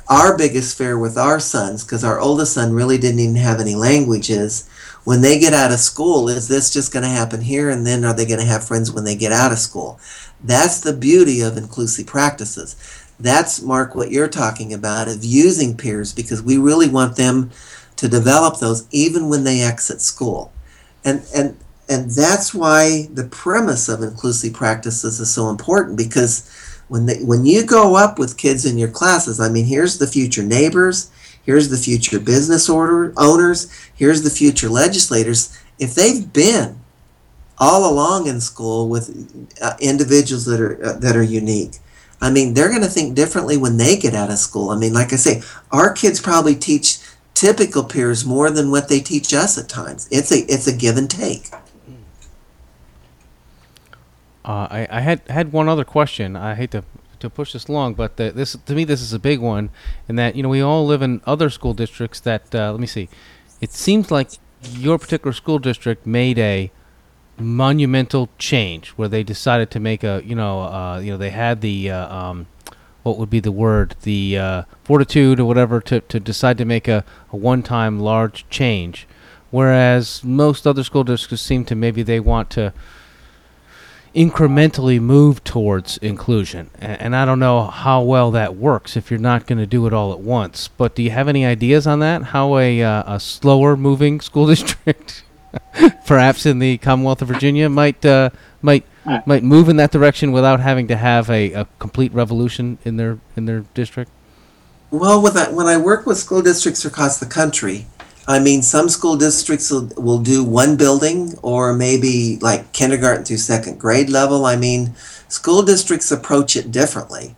[0.07, 3.76] our biggest fear with our sons because our oldest son really didn't even have any
[3.76, 4.70] languages
[5.03, 7.70] when they get out of school is this just going to happen here?
[7.70, 9.99] And then are they going to have friends when they get out of school?
[10.43, 12.76] That's the beauty of inclusive practices
[13.20, 17.51] that's mark what you're talking about of using peers because we really want them
[17.95, 20.51] to develop those even when they exit school
[21.05, 21.57] and and
[21.89, 26.49] and that's why the premise of inclusive practices is so important because
[26.88, 30.07] when they, when you go up with kids in your classes i mean here's the
[30.07, 31.11] future neighbors
[31.43, 36.80] here's the future business order owners here's the future legislators if they've been
[37.59, 39.09] all along in school with
[39.61, 41.78] uh, individuals that are uh, that are unique.
[42.24, 44.70] I mean, they're going to think differently when they get out of school.
[44.70, 47.00] I mean, like I say, our kids probably teach
[47.34, 50.08] typical peers more than what they teach us at times.
[50.10, 51.50] It's a it's a give and take.
[54.46, 56.38] Uh, I, I had had one other question.
[56.38, 56.86] I hate to
[57.20, 59.70] to push this long, but the, this to me this is a big one,
[60.08, 62.88] in that you know we all live in other school districts that uh, let me
[62.88, 63.10] see,
[63.60, 64.30] it seems like
[64.72, 66.72] your particular school district made a
[67.38, 71.62] monumental change where they decided to make a you know uh, you know they had
[71.62, 72.48] the uh, um,
[73.04, 76.88] what would be the word the uh, fortitude or whatever to, to decide to make
[76.88, 79.08] a, a one time large change,
[79.52, 82.74] whereas most other school districts seem to maybe they want to
[84.16, 86.70] incrementally move towards inclusion.
[86.80, 89.88] And, and I don't know how well that works if you're not going to do
[89.88, 90.68] it all at once.
[90.68, 92.24] But do you have any ideas on that?
[92.26, 95.24] How a, uh, a slower moving school district,
[96.06, 98.30] perhaps in the Commonwealth of Virginia, might uh,
[98.62, 98.86] might
[99.26, 103.20] might move in that direction without having to have a, a complete revolution in their
[103.36, 104.12] in their district?
[104.91, 107.88] Well, with that, when I work with school districts across the country,
[108.28, 113.38] I mean, some school districts will, will do one building or maybe like kindergarten through
[113.38, 114.45] second grade level.
[114.45, 114.93] I mean,
[115.28, 117.36] school districts approach it differently.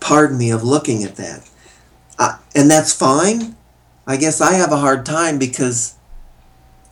[0.00, 1.48] Pardon me of looking at that.
[2.18, 3.54] Uh, and that's fine.
[4.06, 5.95] I guess I have a hard time because,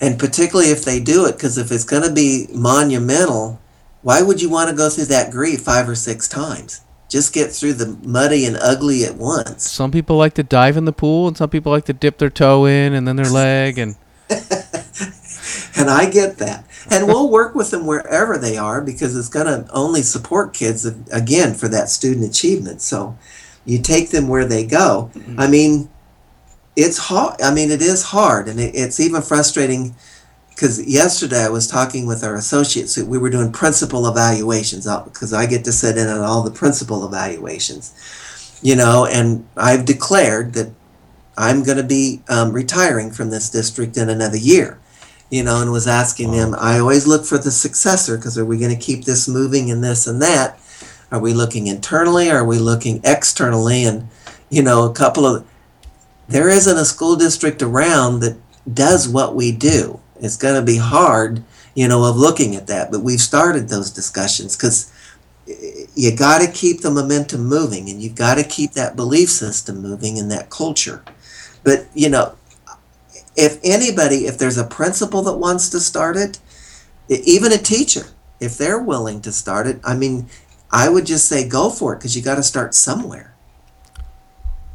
[0.01, 3.61] and particularly if they do it, because if it's going to be monumental,
[4.03, 6.82] why would you want to go through that grief five or six times?
[7.09, 9.70] Just get through the muddy and ugly at once.
[9.70, 12.30] Some people like to dive in the pool, and some people like to dip their
[12.30, 13.97] toe in and then their leg, and
[15.76, 16.64] and I get that.
[16.90, 20.84] And we'll work with them wherever they are because it's going to only support kids
[21.12, 22.82] again for that student achievement.
[22.82, 23.16] So
[23.64, 25.11] you take them where they go.
[25.14, 25.40] Mm-hmm.
[25.40, 25.88] I mean,
[26.77, 27.41] it's hard.
[27.41, 29.95] I mean, it is hard, and it, it's even frustrating
[30.51, 32.97] because yesterday I was talking with our associates.
[32.97, 37.05] We were doing principal evaluations because I get to sit in on all the principal
[37.07, 40.72] evaluations, you know, and I've declared that
[41.37, 44.79] I'm going to be um, retiring from this district in another year,
[45.31, 46.55] you know, and was asking them.
[46.57, 49.83] I always look for the successor because are we going to keep this moving and
[49.83, 50.61] this and that?
[51.11, 52.31] Are we looking internally?
[52.31, 53.85] Are we looking externally?
[53.85, 54.09] And
[54.51, 55.45] you know, a couple of
[56.29, 58.37] there isn't a school district around that
[58.72, 61.43] does what we do it's going to be hard,
[61.75, 62.91] you know, of looking at that.
[62.91, 64.93] But we've started those discussions because
[65.49, 69.31] eh, you got to keep the momentum moving and you've got to keep that belief
[69.31, 71.05] system moving and that culture.
[71.62, 72.37] But, you know,
[73.37, 76.39] if anybody, if there's a principal that wants to start it,
[77.09, 78.07] even a teacher,
[78.41, 80.29] if they're willing to start it, I mean,
[80.70, 83.34] I would just say go for it because you got to start somewhere.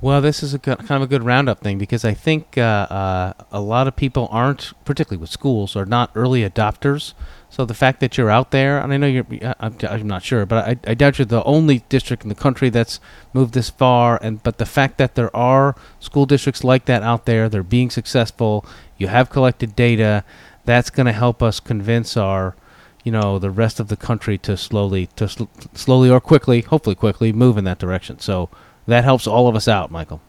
[0.02, 3.34] Well, this is a kind of a good roundup thing because I think uh, uh,
[3.52, 7.14] a lot of people aren't, particularly with schools, are not early adopters.
[7.50, 9.26] So the fact that you're out there, and I know you're,
[9.60, 12.70] I'm, I'm not sure, but I, I doubt you're the only district in the country
[12.70, 13.02] that's
[13.34, 14.18] moved this far.
[14.22, 17.90] And but the fact that there are school districts like that out there, they're being
[17.90, 18.66] successful.
[18.98, 20.24] You have collected data.
[20.64, 22.56] That's going to help us convince our,
[23.04, 26.96] you know, the rest of the country to slowly, to sl- slowly or quickly, hopefully
[26.96, 28.20] quickly, move in that direction.
[28.20, 28.50] So
[28.90, 30.22] that helps all of us out, Michael.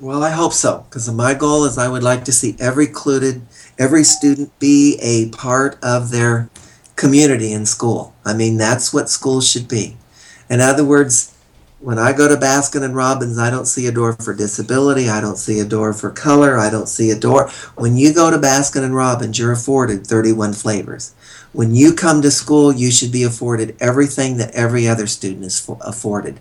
[0.00, 3.42] Well, I hope so, because my goal is I would like to see every included,
[3.78, 6.50] every student be a part of their
[6.96, 8.14] community in school.
[8.24, 9.96] I mean, that's what schools should be.
[10.50, 11.32] In other words,
[11.82, 15.08] when I go to Baskin and Robbins, I don't see a door for disability.
[15.08, 16.56] I don't see a door for color.
[16.56, 17.50] I don't see a door.
[17.76, 21.12] When you go to Baskin and Robbins, you're afforded 31 flavors.
[21.52, 25.68] When you come to school, you should be afforded everything that every other student is
[25.80, 26.38] afforded.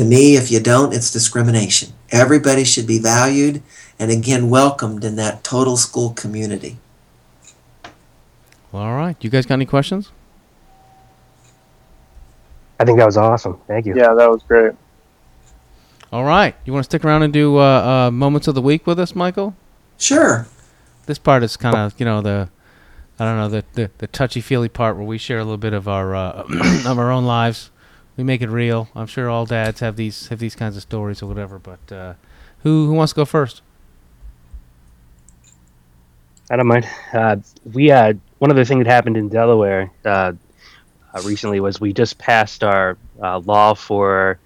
[0.00, 1.92] To me, if you don't, it's discrimination.
[2.10, 3.62] Everybody should be valued
[3.98, 6.78] and again welcomed in that total school community.
[8.72, 9.14] All right.
[9.20, 10.10] You guys got any questions?
[12.78, 13.60] I think that was awesome.
[13.66, 13.94] Thank you.
[13.94, 14.72] Yeah, that was great.
[16.10, 16.54] All right.
[16.64, 19.14] You want to stick around and do uh, uh, moments of the week with us,
[19.14, 19.54] Michael?
[19.98, 20.46] Sure.
[21.04, 22.48] This part is kind of, you know, the
[23.18, 25.74] I don't know the, the, the touchy feely part where we share a little bit
[25.74, 26.44] of our uh,
[26.86, 27.70] of our own lives
[28.16, 28.88] we make it real.
[28.94, 31.58] I'm sure all dads have these have these kinds of stories or whatever.
[31.58, 32.14] But uh,
[32.62, 33.62] who who wants to go first?
[36.50, 36.88] I don't mind.
[37.12, 37.36] Uh,
[37.72, 40.32] we had one of the things that happened in Delaware uh,
[41.14, 44.38] uh recently was we just passed our uh, law for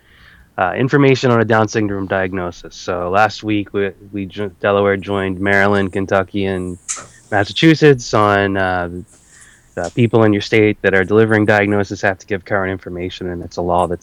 [0.58, 2.76] uh, information on a Down syndrome diagnosis.
[2.76, 6.78] So last week we, we Delaware joined Maryland, Kentucky, and
[7.30, 8.56] Massachusetts on
[9.76, 13.42] uh, people in your state that are delivering diagnosis have to give current information, and
[13.42, 14.02] it's a law that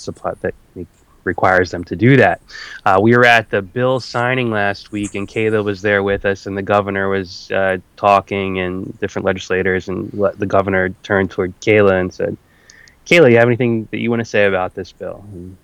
[1.23, 2.41] requires them to do that.
[2.85, 6.45] Uh, we were at the bill signing last week, and Kayla was there with us,
[6.45, 11.59] and the governor was uh, talking, and different legislators, and le- the governor turned toward
[11.61, 12.37] Kayla and said,
[13.05, 15.57] "Kayla, you have anything that you want to say about this bill?" And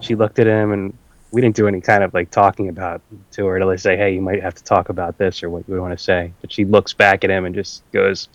[0.00, 0.96] she looked at him, and
[1.30, 3.00] we didn't do any kind of like talking about
[3.32, 5.80] to her to say, "Hey, you might have to talk about this or what you
[5.80, 8.28] want to say." But she looks back at him and just goes,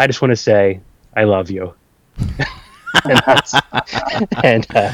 [0.00, 0.80] "I just want to say
[1.16, 1.74] I love you."
[3.04, 3.20] and
[4.44, 4.92] and uh,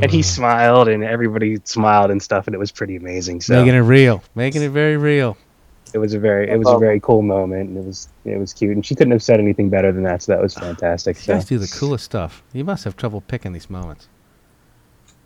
[0.00, 3.40] and he smiled, and everybody smiled and stuff, and it was pretty amazing.
[3.40, 5.36] So Making it real, making it very real.
[5.94, 8.52] it was a very it was a very cool moment, and it was it was
[8.52, 10.22] cute, and she couldn't have said anything better than that.
[10.22, 11.16] So that was fantastic.
[11.16, 12.42] You So guys do the coolest stuff.
[12.52, 14.08] You must have trouble picking these moments.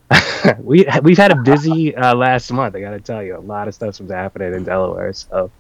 [0.61, 2.77] we we've had a busy uh, last month.
[2.77, 5.13] I got to tell you, a lot of stuff was happening in Delaware.
[5.13, 5.51] So,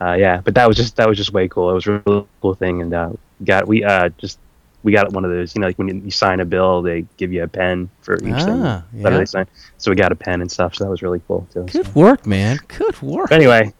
[0.00, 1.70] uh, yeah, but that was just that was just way cool.
[1.70, 3.10] It was a really cool thing, and uh,
[3.44, 4.38] got we uh, just
[4.82, 5.54] we got one of those.
[5.54, 8.20] You know, like when you sign a bill, they give you a pen for each
[8.22, 9.18] thing Ah, that yeah.
[9.18, 9.46] they sign.
[9.78, 10.74] So we got a pen and stuff.
[10.74, 11.66] So that was really cool too.
[11.70, 11.82] So.
[11.82, 12.58] Good work, man.
[12.68, 13.28] Good work.
[13.30, 13.72] But anyway,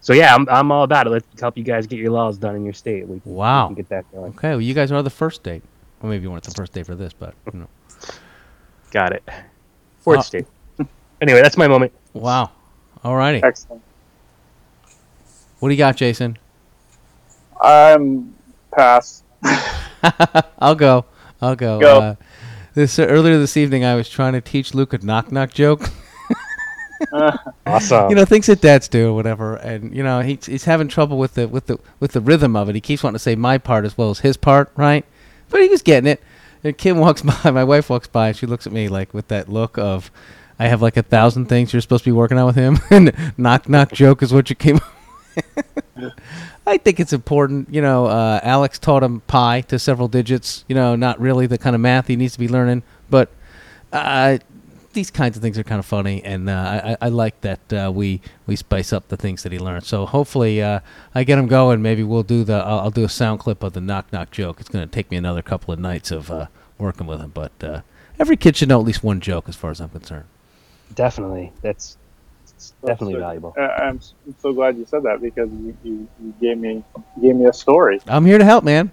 [0.00, 1.10] so yeah, I'm I'm all about it.
[1.10, 3.06] Let's help you guys get your laws done in your state.
[3.06, 3.68] We can, Wow.
[3.68, 4.32] we can get that going.
[4.32, 5.62] Okay, well, you guys are the first date.
[6.00, 7.68] Well, maybe you weren't the first date for this, but you know.
[8.90, 9.22] Got it.
[10.00, 10.46] Fourth Uh, state.
[11.20, 11.92] Anyway, that's my moment.
[12.14, 12.50] Wow.
[13.04, 13.44] Alrighty.
[13.44, 13.80] Excellent.
[15.62, 16.38] What do you got, Jason?
[17.62, 18.34] I'm
[18.72, 19.22] pass.
[20.58, 21.04] I'll go.
[21.40, 21.78] I'll go.
[21.78, 22.00] Go.
[22.00, 22.14] Uh,
[22.74, 25.88] this uh, earlier this evening, I was trying to teach Luke a knock knock joke.
[27.66, 28.10] Awesome.
[28.10, 31.18] you know things that dads do or whatever, and you know he's he's having trouble
[31.18, 32.74] with the with the with the rhythm of it.
[32.76, 35.04] He keeps wanting to say my part as well as his part, right?
[35.48, 36.20] But he was getting it.
[36.64, 39.28] And Kim walks by, my wife walks by, and she looks at me like with
[39.28, 40.10] that look of,
[40.58, 43.12] I have like a thousand things you're supposed to be working on with him, and
[43.36, 44.80] knock knock joke is what you came.
[46.66, 47.72] I think it's important.
[47.72, 50.64] You know, uh, Alex taught him pi to several digits.
[50.68, 53.30] You know, not really the kind of math he needs to be learning, but
[53.92, 54.38] uh,
[54.92, 57.90] these kinds of things are kind of funny, and uh, I, I like that uh,
[57.94, 59.86] we we spice up the things that he learns.
[59.86, 60.80] So hopefully, uh,
[61.14, 61.82] I get him going.
[61.82, 64.60] Maybe we'll do the I'll, I'll do a sound clip of the knock knock joke.
[64.60, 66.46] It's going to take me another couple of nights of uh,
[66.78, 67.52] working with him, but
[68.18, 70.26] every kid should know at least one joke, as far as I'm concerned.
[70.94, 71.52] Definitely.
[71.62, 71.96] That's
[72.70, 73.54] it's definitely valuable.
[73.58, 74.00] Uh, I'm
[74.40, 76.84] so glad you said that because you, you, you gave me
[77.16, 78.00] you gave me a story.
[78.06, 78.90] I'm here to help, man.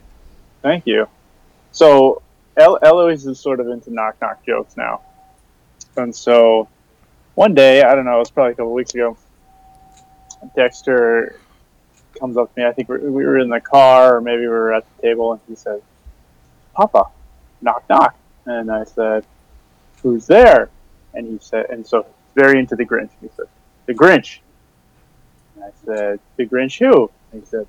[0.62, 1.08] Thank you.
[1.72, 2.22] So
[2.58, 5.02] El- Eloise is sort of into knock knock jokes now,
[5.98, 6.68] and so
[7.36, 9.18] one day I don't know, it was probably a couple weeks ago.
[10.56, 11.36] Dexter
[12.18, 12.66] comes up to me.
[12.68, 15.34] I think we we were in the car, or maybe we were at the table,
[15.34, 15.82] and he said,
[16.74, 17.06] "Papa,
[17.62, 18.16] knock knock."
[18.46, 19.26] And I said,
[20.02, 20.70] "Who's there?"
[21.14, 22.06] And he said, and so
[22.36, 23.10] very into the Grinch.
[23.20, 23.48] He said,
[23.90, 24.38] "The Grinch."
[25.56, 27.66] And I said, "The Grinch who?" And he said,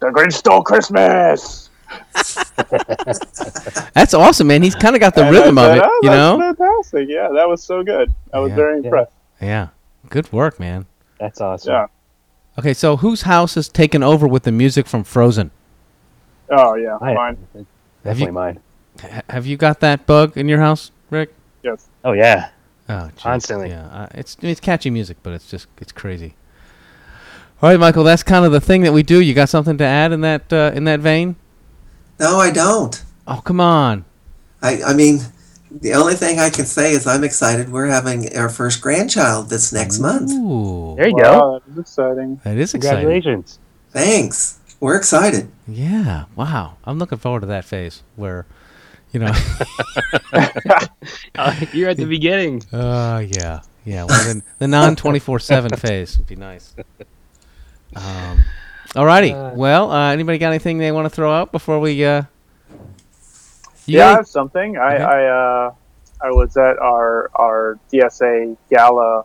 [0.00, 1.70] "The Grinch stole Christmas."
[3.94, 4.62] That's awesome, man.
[4.62, 6.38] He's kind of got the And I rhythm of it, "Oh, you know.
[6.38, 7.08] fantastic.
[7.08, 8.12] Yeah, that was so good.
[8.32, 8.56] I was Yeah.
[8.56, 9.12] very impressed.
[9.40, 9.68] Yeah,
[10.08, 10.86] good work, man.
[11.18, 11.72] That's awesome.
[11.72, 11.86] Yeah.
[12.58, 15.50] Okay, so whose house is taken over with the music from Frozen?
[16.50, 17.36] Oh yeah, I- fine.
[18.04, 18.60] Definitely you- mine.
[19.30, 21.32] Have you got that bug in your house, Rick?
[21.62, 21.86] Yes.
[22.04, 22.48] Oh yeah.
[22.90, 23.22] Oh, geez.
[23.22, 23.68] Constantly.
[23.70, 26.34] Yeah, uh, it's it's catchy music, but it's just it's crazy.
[27.62, 29.20] All right, Michael, that's kind of the thing that we do.
[29.20, 31.36] You got something to add in that uh, in that vein?
[32.18, 33.02] No, I don't.
[33.26, 34.04] Oh, come on.
[34.62, 35.20] I, I mean,
[35.70, 37.70] the only thing I can say is I'm excited.
[37.70, 40.30] We're having our first grandchild this next month.
[40.32, 41.38] Ooh, There you go.
[41.38, 42.40] Wow, that is exciting.
[42.44, 42.98] that is exciting.
[43.00, 43.58] Congratulations.
[43.90, 44.58] Thanks.
[44.80, 45.50] We're excited.
[45.68, 46.76] Yeah, wow.
[46.84, 48.46] I'm looking forward to that phase where,
[49.12, 49.32] you know,
[51.36, 52.62] Uh, you're at the beginning.
[52.72, 54.04] uh, yeah, yeah.
[54.04, 56.74] Well, then the non 24 seven phase would be nice.
[57.96, 58.44] Um,
[58.90, 59.32] alrighty.
[59.32, 62.04] Uh, well, uh, anybody got anything they want to throw out before we?
[62.04, 62.24] Uh,
[63.86, 64.76] you yeah, I got have something.
[64.76, 65.02] I Okay.
[65.02, 65.74] I uh,
[66.20, 69.24] I was at our our DSA gala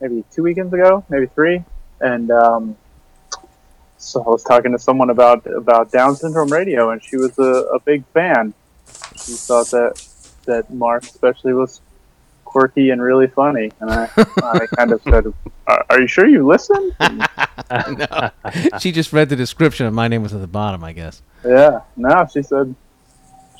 [0.00, 1.64] maybe two weekends ago, maybe three,
[2.00, 2.76] and um,
[3.98, 7.66] so I was talking to someone about about Down syndrome radio, and she was a,
[7.74, 8.54] a big fan.
[9.16, 10.02] She thought that
[10.46, 11.80] that Mark especially was
[12.44, 14.08] quirky and really funny, and I
[14.42, 15.32] I kind of said,
[15.66, 16.94] "Are are you sure you listened?"
[17.70, 18.30] no.
[18.78, 21.22] she just read the description and my name was at the bottom, I guess.
[21.44, 22.74] Yeah, no, she said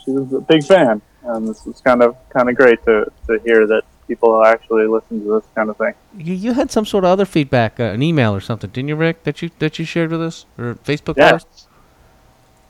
[0.05, 3.41] she was a big fan, and this was kind of kind of great to, to
[3.45, 5.93] hear that people actually listen to this kind of thing.
[6.17, 8.97] You, you had some sort of other feedback, uh, an email or something, didn't you,
[8.97, 9.25] Rick?
[9.25, 11.33] That you that you shared with us or Facebook Yeah.
[11.33, 11.66] post?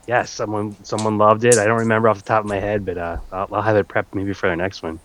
[0.07, 1.57] Yes, someone someone loved it.
[1.59, 3.89] I don't remember off the top of my head, but uh, I'll, I'll have it
[3.89, 5.01] prepped maybe for the next one.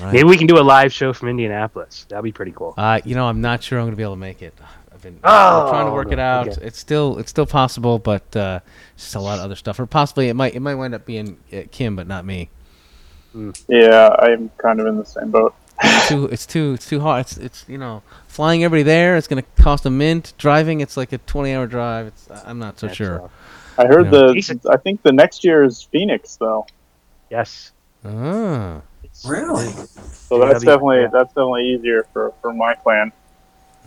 [0.00, 0.12] Right.
[0.12, 2.06] Maybe we can do a live show from Indianapolis.
[2.08, 2.74] That'd be pretty cool.
[2.76, 4.54] Uh, you know, I'm not sure I'm going to be able to make it.
[4.92, 6.48] I've been I'm trying to Oh, work it out.
[6.48, 6.66] okay.
[6.66, 8.60] It's still it's still possible, but uh,
[8.96, 9.78] just a lot of other stuff.
[9.80, 12.48] Or possibly it might it might wind up being uh, Kim, but not me.
[13.68, 15.54] Yeah, I'm kind of in the same boat.
[15.82, 17.22] It's too, it's too, it's too hard.
[17.22, 19.16] It's, it's you know, flying everybody there.
[19.16, 20.32] It's gonna cost a mint.
[20.38, 22.06] Driving, it's like a twenty-hour drive.
[22.08, 23.18] It's, I'm not so That's sure.
[23.18, 23.30] rough.
[23.78, 24.32] I heard Yeah.
[24.32, 24.62] the.
[24.70, 26.66] I think the next year is Phoenix though,
[27.30, 27.72] Yes.
[28.04, 28.80] Ah,
[29.26, 29.66] Really?
[29.66, 31.08] so that's Yeah, definitely yeah.
[31.12, 33.12] that's definitely easier for for my clan,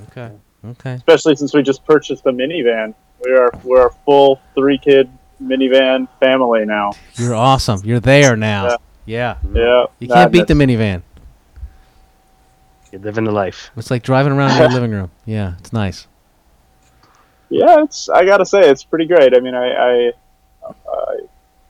[0.09, 0.31] okay,
[0.65, 0.93] okay.
[0.95, 2.93] especially since we just purchased a minivan.
[3.23, 5.09] We are we're a full three kid
[5.41, 6.93] minivan family now.
[7.15, 7.81] You're awesome.
[7.83, 8.65] You're there now.
[8.65, 8.77] Yeah.
[9.05, 9.37] Yeah.
[9.53, 11.01] Yeah, You can't beat the minivan.
[12.91, 13.69] You're living the life.
[13.77, 15.11] It's like driving around in your living room.
[15.25, 16.07] Yeah, it's nice.
[17.49, 18.09] Yeah, it's.
[18.09, 19.35] I gotta say, it's pretty great.
[19.35, 20.13] I mean, I, I,
[20.67, 21.17] I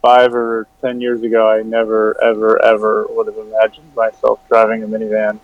[0.02, 4.88] five or ten years ago, I never, ever, ever would have imagined myself driving a
[4.88, 5.40] minivan.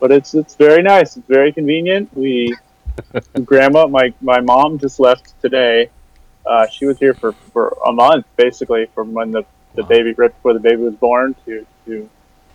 [0.00, 1.16] But it's it's very nice.
[1.16, 2.14] It's very convenient.
[2.16, 2.58] We,
[3.44, 5.90] grandma, my my mom just left today.
[6.46, 9.88] Uh, she was here for, for a month, basically, from when the, the Wow.
[9.88, 12.08] baby right before the baby was born to to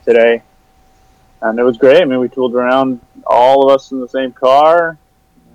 [0.05, 0.41] today,
[1.41, 2.01] and it was great.
[2.01, 4.97] I mean, we tooled around, all of us in the same car.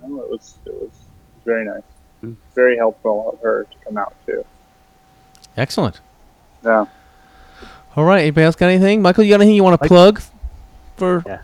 [0.03, 1.06] You know, it was it was
[1.47, 1.81] very nice.
[2.23, 2.35] Mm.
[2.53, 4.45] Very helpful of her to come out too.
[5.55, 5.99] Excellent.
[6.63, 6.85] Yeah.
[7.95, 8.21] All right.
[8.21, 9.01] Anybody else got anything?
[9.01, 10.21] Michael, you got anything you want to plug
[10.97, 11.23] for?
[11.25, 11.41] Yeah.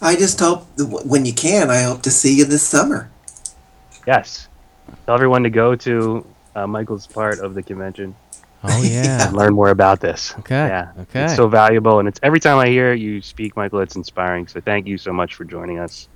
[0.00, 3.10] I just hope that when you can, I hope to see you this summer.
[4.06, 4.48] Yes.
[5.04, 6.24] Tell everyone to go to
[6.54, 8.14] uh, Michael's part of the convention
[8.62, 9.28] Oh yeah.
[9.28, 10.32] and learn more about this.
[10.38, 10.54] Okay.
[10.68, 10.92] Yeah.
[11.00, 11.24] Okay.
[11.24, 14.46] It's so valuable, and it's every time I hear you speak, Michael, it's inspiring.
[14.46, 16.08] So thank you so much for joining us.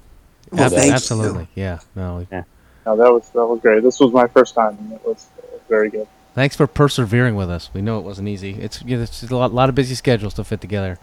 [0.50, 0.92] Well, Ab- thank you.
[0.92, 1.48] absolutely.
[1.54, 1.80] Yeah.
[1.94, 2.26] No.
[2.86, 3.82] No, that was that was great.
[3.82, 6.08] This was my first time, and it was, it was very good.
[6.34, 7.70] Thanks for persevering with us.
[7.74, 8.52] We know it wasn't easy.
[8.52, 10.98] It's you know, it's a lot, lot of busy schedules to fit together.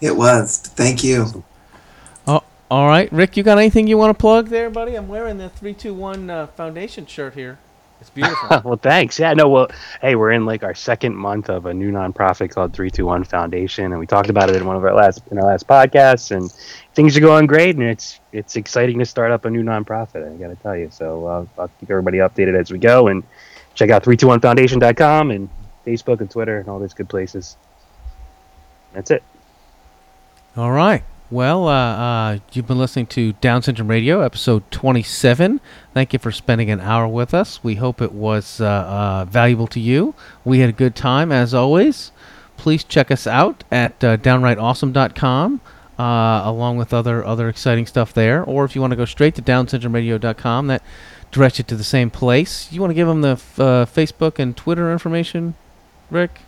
[0.00, 0.58] It was.
[0.58, 1.44] Thank you.
[2.70, 4.94] All right, Rick, you got anything you want to plug there, buddy?
[4.94, 7.58] I'm wearing the three two one uh, foundation shirt here.
[8.00, 8.48] It's beautiful.
[8.64, 9.18] well, thanks.
[9.18, 9.68] Yeah, no, well,
[10.00, 13.98] hey, we're in like our second month of a new nonprofit called 321 Foundation, and
[13.98, 16.52] we talked about it in one of our last in our last podcasts, and
[16.94, 20.32] things are going great, and it's it's exciting to start up a new nonprofit.
[20.32, 20.90] I got to tell you.
[20.90, 23.24] So uh, I'll keep everybody updated as we go, and
[23.74, 25.48] check out 321foundation.com and
[25.86, 27.56] Facebook and Twitter and all those good places.
[28.92, 29.22] That's it.
[30.56, 31.04] All right.
[31.30, 35.60] Well, uh, uh, you've been listening to Down Syndrome Radio, episode 27.
[35.92, 37.62] Thank you for spending an hour with us.
[37.62, 40.14] We hope it was uh, uh, valuable to you.
[40.46, 42.12] We had a good time, as always.
[42.56, 45.60] Please check us out at uh, downrightawesome.com,
[45.98, 48.42] uh, along with other other exciting stuff there.
[48.42, 50.82] Or if you want to go straight to downsyndromeradio.com, that
[51.30, 52.72] directs you to the same place.
[52.72, 53.56] You want to give them the f-
[53.94, 55.56] Facebook and Twitter information,
[56.10, 56.40] Rick?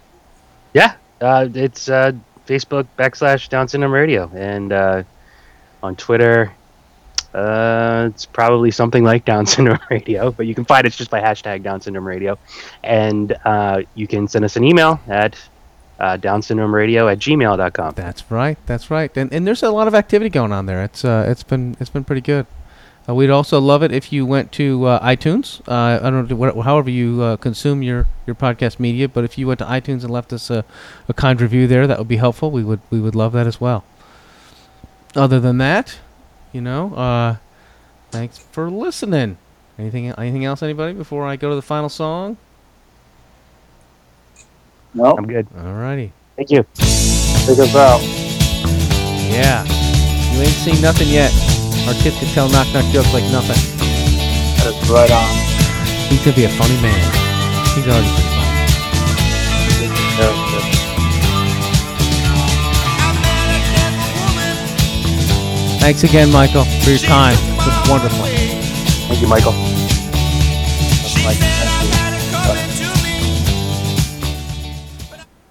[0.72, 1.90] Yeah, it's
[2.50, 5.02] Facebook backslash Down Syndrome Radio, and uh,
[5.84, 6.52] on Twitter,
[7.32, 11.20] uh, it's probably something like Down Syndrome Radio, but you can find it just by
[11.20, 12.36] hashtag Down Syndrome Radio,
[12.82, 15.38] and uh, you can send us an email at
[16.00, 17.94] uh, Down Syndrome Radio at gmail.com.
[17.94, 18.58] That's right.
[18.66, 19.16] That's right.
[19.16, 20.82] And and there's a lot of activity going on there.
[20.82, 22.46] It's uh it's been it's been pretty good.
[23.08, 25.60] Uh, we'd also love it if you went to uh, iTunes.
[25.66, 29.38] Uh, I don't know what, however you uh, consume your, your podcast media, but if
[29.38, 30.64] you went to iTunes and left us a,
[31.08, 32.50] a kind review there, that would be helpful.
[32.50, 33.84] We would we would love that as well.
[35.16, 35.98] Other than that,
[36.52, 37.36] you know, uh,
[38.10, 39.38] thanks for listening.
[39.78, 40.92] Anything anything else, anybody?
[40.92, 42.36] Before I go to the final song.
[44.92, 45.46] No, I'm good.
[45.56, 46.12] All righty.
[46.36, 46.64] Thank you.
[46.74, 48.00] take us out.
[49.30, 49.64] Yeah.
[50.34, 51.49] You ain't seen nothing yet.
[51.86, 53.60] Our kid can tell knock knock jokes like nothing.
[54.64, 55.30] That's right on.
[56.08, 57.00] He's gonna be a funny man.
[57.74, 58.50] He's already pretty funny.
[65.80, 67.34] Thanks again, Michael, for your time.
[67.34, 68.26] It was wonderful.
[69.08, 69.54] Thank you, Michael.